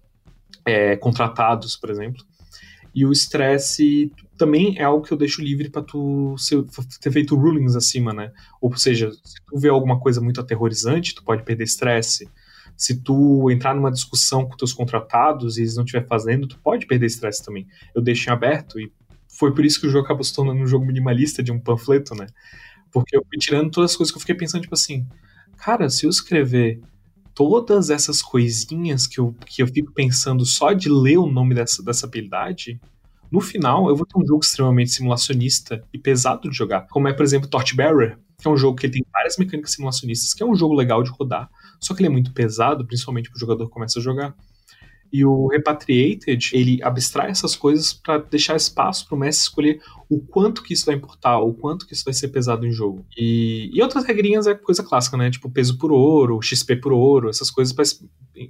[0.65, 2.25] é, contratados, por exemplo.
[2.95, 6.65] E o estresse também é algo que eu deixo livre para tu ser,
[7.01, 8.33] ter feito rulings acima, né?
[8.61, 12.29] Ou seja, se tu vê alguma coisa muito aterrorizante, tu pode perder estresse.
[12.77, 16.87] Se tu entrar numa discussão com teus contratados e eles não estiver fazendo, tu pode
[16.87, 17.67] perder estresse também.
[17.95, 18.93] Eu deixo em aberto e
[19.29, 22.15] foi por isso que o jogo acabou se tornando um jogo minimalista de um panfleto,
[22.15, 22.27] né?
[22.91, 25.07] Porque eu fui tirando todas as coisas que eu fiquei pensando, tipo assim,
[25.57, 26.81] cara, se eu escrever
[27.35, 31.83] todas essas coisinhas que eu, que eu fico pensando só de ler o nome dessa,
[31.83, 32.81] dessa habilidade,
[33.33, 36.87] no final eu vou ter um jogo extremamente simulacionista e pesado de jogar.
[36.89, 40.43] Como é, por exemplo, Torchbearer, que é um jogo que tem várias mecânicas simulacionistas, que
[40.43, 41.49] é um jogo legal de rodar,
[41.81, 44.35] só que ele é muito pesado, principalmente para o jogador que começa a jogar.
[45.13, 50.21] E o Repatriated, ele abstrai essas coisas para deixar espaço para o mestre escolher o
[50.21, 53.05] quanto que isso vai importar, o quanto que isso vai ser pesado em jogo.
[53.17, 55.31] E, e outras regrinhas é coisa clássica, né?
[55.31, 57.85] Tipo peso por ouro, XP por ouro, essas coisas para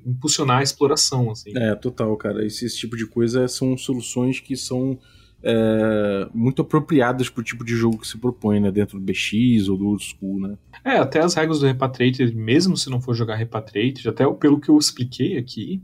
[0.07, 1.51] impulsionar a exploração, assim.
[1.57, 2.45] É, total, cara.
[2.47, 4.99] Esse, esse tipo de coisa são soluções que são
[5.43, 8.71] é, muito apropriadas para o tipo de jogo que se propõe, né?
[8.71, 10.57] Dentro do BX ou do Old School, né?
[10.85, 14.69] É, até as regras do Repatriated, mesmo se não for jogar Repatriated, até pelo que
[14.69, 15.83] eu expliquei aqui,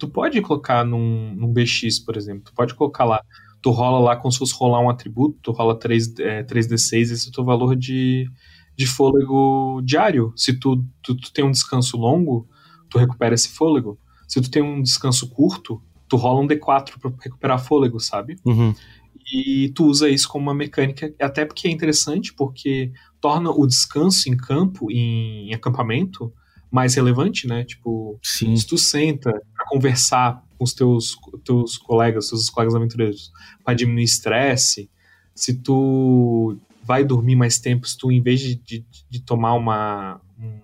[0.00, 3.22] tu pode colocar num, num BX, por exemplo, tu pode colocar lá,
[3.60, 7.26] tu rola lá como se fosse rolar um atributo, tu rola 3, é, 3D6, esse
[7.26, 8.28] é o teu valor de,
[8.74, 10.32] de fôlego diário.
[10.34, 12.48] Se tu, tu, tu tem um descanso longo,
[12.88, 14.00] tu recupera esse fôlego.
[14.26, 18.36] Se tu tem um descanso curto, tu rola um D4 para recuperar fôlego, sabe?
[18.44, 18.74] Uhum.
[19.32, 22.90] E tu usa isso como uma mecânica, até porque é interessante, porque
[23.20, 26.32] torna o descanso em campo, em, em acampamento,
[26.70, 27.64] mais relevante, né?
[27.64, 28.56] Tipo, Sim.
[28.56, 33.32] se tu senta para conversar com os teus, teus colegas, seus colegas aventureiros,
[33.64, 34.90] para diminuir estresse,
[35.34, 40.20] se tu vai dormir mais tempo, se tu, em vez de, de, de tomar uma.
[40.38, 40.60] Um,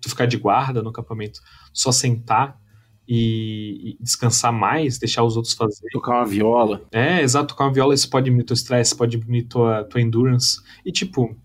[0.00, 1.40] tu ficar de guarda no acampamento,
[1.72, 2.60] só sentar
[3.06, 5.86] e, e, descansar mais, deixar os outros fazer.
[5.92, 6.82] Tocar uma viola.
[6.90, 10.60] É, exato, tocar uma viola, isso pode diminuir teu estresse, pode diminuir tua, tua endurance.
[10.84, 11.36] E, tipo,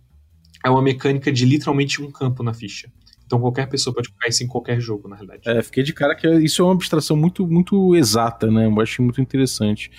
[0.66, 2.92] é uma mecânica de literalmente um campo na ficha.
[3.28, 5.42] Então qualquer pessoa pode colocar isso em qualquer jogo, na realidade.
[5.46, 8.66] É, fiquei de cara que isso é uma abstração muito, muito exata, né?
[8.66, 9.92] Eu acho muito interessante.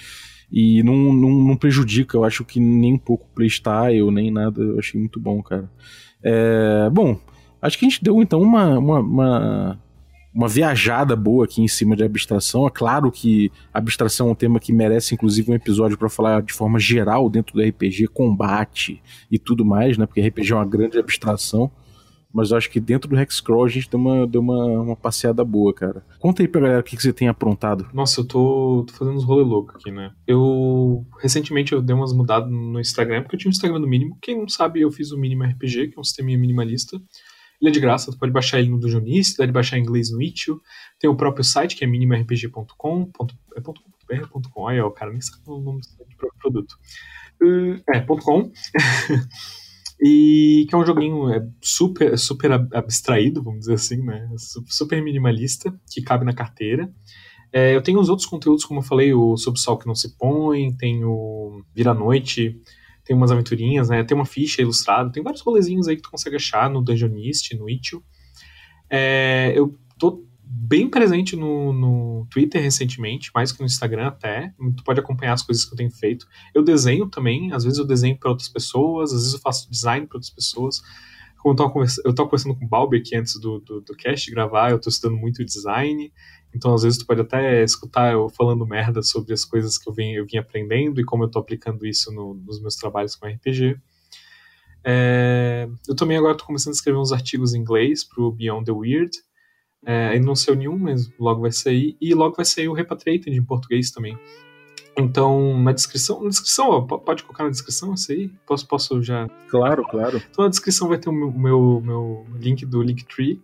[0.51, 4.63] E não, não, não prejudica, eu acho que nem um pouco playstyle, nem nada.
[4.63, 5.71] Eu achei muito bom, cara.
[6.23, 7.21] É, bom,
[7.61, 9.81] acho que a gente deu então uma, uma, uma,
[10.35, 12.67] uma, viajada boa aqui em cima de abstração.
[12.67, 16.55] É claro que abstração é um tema que merece, inclusive, um episódio para falar de
[16.55, 20.07] forma geral dentro do RPG, combate e tudo mais, né?
[20.07, 21.71] Porque RPG é uma grande abstração.
[22.33, 25.73] Mas acho que dentro do Hexcrawl a gente deu uma, deu uma, uma passeada boa,
[25.73, 26.05] cara.
[26.19, 27.89] Conta aí pra galera o que, que você tem aprontado.
[27.93, 30.13] Nossa, eu tô, tô fazendo uns rolê louco aqui, né?
[30.27, 31.07] Eu.
[31.21, 34.19] Recentemente eu dei umas mudadas no Instagram, porque eu tinha um Instagram no mínimo.
[34.21, 37.01] Quem não sabe, eu fiz o Mínimo RPG, que é um sistema minimalista.
[37.61, 40.23] Ele é de graça, tu pode baixar ele no Dujonice, pode baixar em inglês no
[40.23, 40.61] Itch.io.
[40.99, 43.11] Tem o próprio site, que é minimorpg.com.
[43.57, 46.75] É .com, Olha, o cara nem sabe o nome do próprio produto.
[47.43, 48.53] Uh, é, ponto .com.
[50.01, 54.29] E que é um joguinho é, super, super abstraído, vamos dizer assim, né?
[54.69, 56.93] Super minimalista, que cabe na carteira.
[57.53, 60.17] É, eu tenho os outros conteúdos, como eu falei, o Sob Sol que não se
[60.17, 62.61] põe, tem o Vira Noite,
[63.05, 64.05] tem umas aventurinhas, né?
[64.05, 67.69] Tem uma ficha ilustrada, tem vários rolezinhos aí que tu consegue achar no Dungeonist, no
[67.69, 67.95] Itch.
[68.91, 70.28] É, eu tô
[70.69, 74.53] bem presente no, no Twitter recentemente, mais que no Instagram até.
[74.77, 76.27] Tu pode acompanhar as coisas que eu tenho feito.
[76.55, 80.07] Eu desenho também, às vezes eu desenho para outras pessoas, às vezes eu faço design
[80.07, 80.83] para outras pessoas.
[81.39, 83.97] Como eu tava, conversa eu tava conversando com o Balbi aqui antes do, do, do
[83.97, 86.13] cast gravar, eu tô estudando muito design,
[86.55, 89.95] então às vezes tu pode até escutar eu falando merda sobre as coisas que eu
[89.95, 93.27] vim, eu vim aprendendo e como eu tô aplicando isso no, nos meus trabalhos com
[93.27, 93.79] RPG.
[94.85, 98.73] É, eu também agora tô começando a escrever uns artigos em inglês pro Beyond the
[98.73, 99.17] Weird,
[99.85, 101.97] é, ainda não saiu nenhum, mas logo vai sair.
[102.01, 104.19] E logo vai sair o Repatriated em português também.
[104.99, 108.29] Então, na descrição, na descrição, ó, pode colocar na descrição isso aí?
[108.45, 109.29] Posso, posso já.
[109.49, 110.21] Claro, claro.
[110.29, 113.41] Então na descrição vai ter o meu, meu, meu link do Linktree,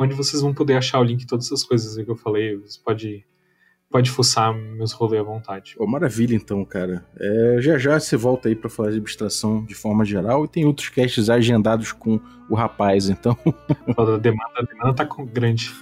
[0.00, 2.56] onde vocês vão poder achar o link de todas essas coisas que eu falei.
[2.56, 3.24] Você pode
[3.96, 5.74] pode fuçar meus rolês à vontade.
[5.78, 7.02] Oh, maravilha, então, cara.
[7.18, 10.66] É, já já você volta aí para falar de abstração de forma geral e tem
[10.66, 12.20] outros casts agendados com
[12.50, 13.34] o rapaz, então.
[13.96, 15.72] A demanda, a demanda tá grande.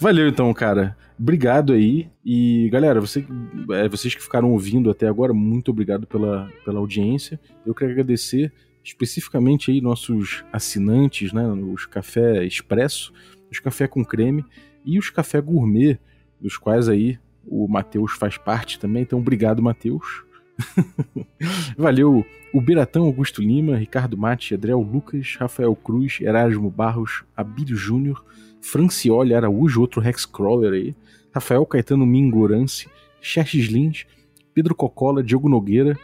[0.00, 0.96] Valeu, então, cara.
[1.18, 2.10] Obrigado aí.
[2.24, 3.26] E, galera, você,
[3.72, 7.38] é, vocês que ficaram ouvindo até agora, muito obrigado pela, pela audiência.
[7.66, 8.50] Eu quero agradecer
[8.82, 11.46] especificamente aí nossos assinantes, né?
[11.46, 13.12] Os Café Expresso,
[13.50, 14.42] os Café com Creme
[14.86, 15.98] e os Café Gourmet,
[16.40, 20.24] dos quais aí o Matheus faz parte também, então obrigado, Matheus.
[21.76, 28.24] Valeu o Beratão Augusto Lima, Ricardo Mate, Adriel Lucas, Rafael Cruz, Erasmo Barros, Abílio Júnior,
[28.60, 30.94] Francioli Araújo, outro Hexcrawler aí,
[31.34, 32.88] Rafael Caetano Mingorance,
[33.20, 34.06] Xerxes Lins,
[34.54, 35.98] Pedro Cocola, Diogo Nogueira,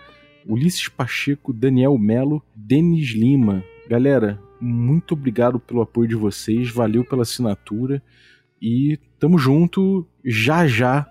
[0.47, 3.63] Ulisses Pacheco, Daniel Melo, Denis Lima.
[3.89, 8.03] Galera, muito obrigado pelo apoio de vocês, valeu pela assinatura
[8.61, 11.07] e tamo junto já já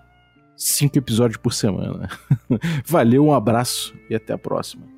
[0.58, 2.10] cinco episódios por semana.
[2.84, 4.97] Valeu, um abraço e até a próxima.